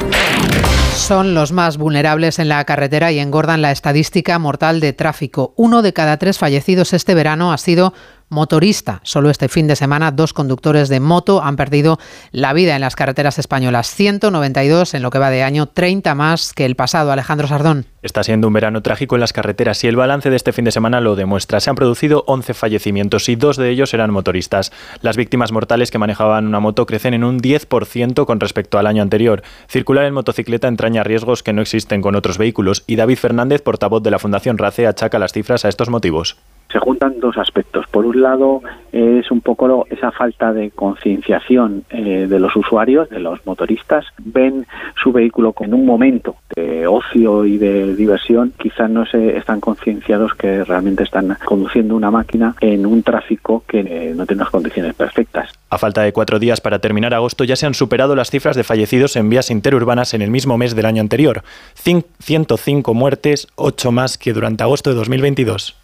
Son 0.96 1.34
los 1.34 1.52
más 1.52 1.76
vulnerables 1.76 2.40
en 2.40 2.48
la 2.48 2.64
carretera 2.64 3.12
y 3.12 3.20
engordan 3.20 3.62
la 3.62 3.70
estadística 3.70 4.36
mortal 4.40 4.80
de 4.80 4.92
tráfico. 4.92 5.54
Uno 5.56 5.82
de 5.82 5.92
cada 5.92 6.16
tres 6.16 6.36
fallecidos 6.36 6.92
este 6.92 7.14
verano 7.14 7.52
ha 7.52 7.58
sido 7.58 7.94
motorista. 8.30 9.00
Solo 9.02 9.28
este 9.28 9.48
fin 9.48 9.66
de 9.66 9.76
semana 9.76 10.12
dos 10.12 10.32
conductores 10.32 10.88
de 10.88 11.00
moto 11.00 11.42
han 11.42 11.56
perdido 11.56 11.98
la 12.32 12.52
vida 12.52 12.74
en 12.74 12.80
las 12.80 12.96
carreteras 12.96 13.38
españolas. 13.38 13.88
192 13.88 14.94
en 14.94 15.02
lo 15.02 15.10
que 15.10 15.18
va 15.18 15.30
de 15.30 15.42
año, 15.42 15.66
30 15.66 16.14
más 16.14 16.54
que 16.54 16.64
el 16.64 16.76
pasado. 16.76 17.12
Alejandro 17.12 17.46
Sardón. 17.46 17.86
Está 18.02 18.24
siendo 18.24 18.46
un 18.46 18.54
verano 18.54 18.80
trágico 18.80 19.16
en 19.16 19.20
las 19.20 19.34
carreteras 19.34 19.84
y 19.84 19.88
el 19.88 19.96
balance 19.96 20.30
de 20.30 20.36
este 20.36 20.52
fin 20.52 20.64
de 20.64 20.70
semana 20.70 21.00
lo 21.00 21.16
demuestra. 21.16 21.60
Se 21.60 21.68
han 21.68 21.76
producido 21.76 22.24
11 22.26 22.54
fallecimientos 22.54 23.28
y 23.28 23.36
dos 23.36 23.58
de 23.58 23.68
ellos 23.68 23.92
eran 23.92 24.10
motoristas. 24.10 24.72
Las 25.02 25.18
víctimas 25.18 25.52
mortales 25.52 25.90
que 25.90 25.98
manejaban 25.98 26.46
una 26.46 26.60
moto 26.60 26.86
crecen 26.86 27.12
en 27.12 27.24
un 27.24 27.40
10% 27.40 28.24
con 28.24 28.40
respecto 28.40 28.78
al 28.78 28.86
año 28.86 29.02
anterior. 29.02 29.42
Circular 29.68 30.06
en 30.06 30.14
motocicleta 30.14 30.68
entraña 30.68 31.04
riesgos 31.04 31.42
que 31.42 31.52
no 31.52 31.60
existen 31.60 32.00
con 32.00 32.16
otros 32.16 32.38
vehículos 32.38 32.84
y 32.86 32.96
David 32.96 33.18
Fernández, 33.18 33.60
portavoz 33.60 34.02
de 34.02 34.10
la 34.10 34.18
Fundación 34.18 34.56
RACE, 34.56 34.86
achaca 34.86 35.18
las 35.18 35.32
cifras 35.32 35.64
a 35.64 35.68
estos 35.68 35.90
motivos 35.90 36.36
se 36.72 36.78
juntan 36.78 37.20
dos 37.20 37.36
aspectos. 37.36 37.86
Por 37.90 38.06
un 38.06 38.20
lado, 38.20 38.62
es 38.92 39.30
un 39.30 39.40
poco 39.40 39.86
esa 39.90 40.10
falta 40.10 40.52
de 40.52 40.70
concienciación 40.70 41.84
eh, 41.90 42.26
de 42.28 42.40
los 42.40 42.54
usuarios, 42.56 43.08
de 43.10 43.20
los 43.20 43.44
motoristas. 43.46 44.06
Ven 44.18 44.66
su 45.02 45.12
vehículo 45.12 45.54
en 45.60 45.74
un 45.74 45.84
momento 45.84 46.36
de 46.54 46.86
ocio 46.86 47.44
y 47.44 47.58
de 47.58 47.94
diversión. 47.94 48.52
Quizás 48.58 48.90
no 48.90 49.06
se 49.06 49.36
están 49.36 49.60
concienciados 49.60 50.34
que 50.34 50.64
realmente 50.64 51.02
están 51.02 51.36
conduciendo 51.44 51.94
una 51.94 52.10
máquina 52.10 52.54
en 52.60 52.86
un 52.86 53.02
tráfico 53.02 53.64
que 53.66 53.80
eh, 53.80 54.12
no 54.14 54.26
tiene 54.26 54.42
unas 54.42 54.50
condiciones 54.50 54.94
perfectas. 54.94 55.50
A 55.68 55.78
falta 55.78 56.02
de 56.02 56.12
cuatro 56.12 56.38
días 56.38 56.60
para 56.60 56.78
terminar 56.78 57.14
agosto, 57.14 57.44
ya 57.44 57.56
se 57.56 57.66
han 57.66 57.74
superado 57.74 58.16
las 58.16 58.30
cifras 58.30 58.56
de 58.56 58.64
fallecidos 58.64 59.16
en 59.16 59.28
vías 59.28 59.50
interurbanas 59.50 60.14
en 60.14 60.22
el 60.22 60.30
mismo 60.30 60.58
mes 60.58 60.74
del 60.74 60.86
año 60.86 61.00
anterior. 61.00 61.42
105 61.74 62.94
muertes, 62.94 63.48
8 63.56 63.92
más 63.92 64.18
que 64.18 64.32
durante 64.32 64.62
agosto 64.62 64.90
de 64.90 64.96
2022. 64.96 65.79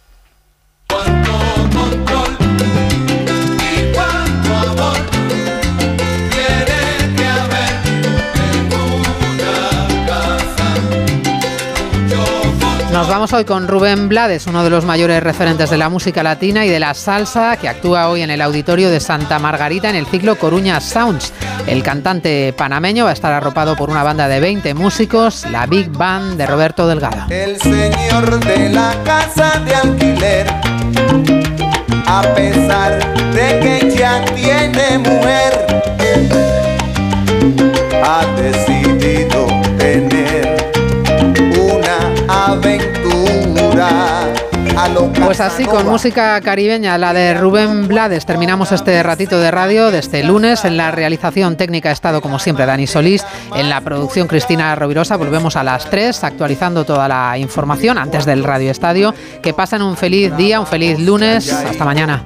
Cuando 0.89 1.56
Nos 12.97 13.09
vamos 13.09 13.31
hoy 13.31 13.45
con 13.45 13.67
Rubén 13.67 14.09
Blades, 14.09 14.47
uno 14.47 14.63
de 14.63 14.71
los 14.71 14.83
mayores 14.83 15.21
referentes 15.21 15.69
de 15.69 15.77
la 15.77 15.87
música 15.87 16.23
latina 16.23 16.65
y 16.65 16.69
de 16.69 16.79
la 16.79 16.95
salsa, 16.95 17.55
que 17.55 17.69
actúa 17.69 18.09
hoy 18.09 18.23
en 18.23 18.31
el 18.31 18.41
auditorio 18.41 18.89
de 18.89 18.99
Santa 18.99 19.37
Margarita 19.37 19.87
en 19.87 19.95
el 19.95 20.07
ciclo 20.07 20.35
Coruña 20.35 20.81
Sounds. 20.81 21.31
El 21.67 21.83
cantante 21.83 22.53
panameño 22.57 23.03
va 23.03 23.11
a 23.11 23.13
estar 23.13 23.31
arropado 23.31 23.75
por 23.75 23.91
una 23.91 24.01
banda 24.01 24.27
de 24.27 24.39
20 24.39 24.73
músicos, 24.73 25.45
la 25.51 25.67
Big 25.67 25.91
Band 25.91 26.37
de 26.37 26.47
Roberto 26.47 26.87
Delgado. 26.87 27.27
El 27.29 27.61
señor 27.61 28.43
de 28.43 28.69
la 28.69 28.95
casa 29.03 29.61
de 29.63 29.75
alquiler, 29.75 30.47
a 32.07 32.23
pesar 32.33 32.97
de 33.31 33.59
que 33.59 33.95
ya 33.95 34.25
tiene 34.33 34.97
mujer, 34.97 35.83
ha 38.03 38.25
decidido 38.41 38.76
Pues 45.23 45.41
así, 45.41 45.65
con 45.65 45.87
música 45.87 46.39
caribeña, 46.41 46.97
la 46.97 47.13
de 47.13 47.33
Rubén 47.33 47.87
Blades, 47.87 48.25
terminamos 48.25 48.71
este 48.71 49.01
ratito 49.03 49.39
de 49.39 49.51
radio 49.51 49.91
de 49.91 49.99
este 49.99 50.23
lunes. 50.23 50.65
En 50.65 50.77
la 50.77 50.91
realización 50.91 51.57
técnica 51.57 51.89
ha 51.89 51.91
estado, 51.91 52.21
como 52.21 52.39
siempre, 52.39 52.65
Dani 52.65 52.87
Solís. 52.87 53.25
En 53.55 53.69
la 53.69 53.81
producción, 53.81 54.27
Cristina 54.27 54.75
Rovirosa. 54.75 55.17
Volvemos 55.17 55.55
a 55.55 55.63
las 55.63 55.89
3, 55.89 56.23
actualizando 56.23 56.85
toda 56.85 57.07
la 57.07 57.37
información 57.37 57.97
antes 57.97 58.25
del 58.25 58.43
Radio 58.43 58.71
Estadio. 58.71 59.13
Que 59.41 59.53
pasen 59.53 59.81
un 59.81 59.97
feliz 59.97 60.35
día, 60.37 60.59
un 60.59 60.67
feliz 60.67 60.99
lunes. 60.99 61.51
Hasta 61.51 61.83
mañana. 61.83 62.23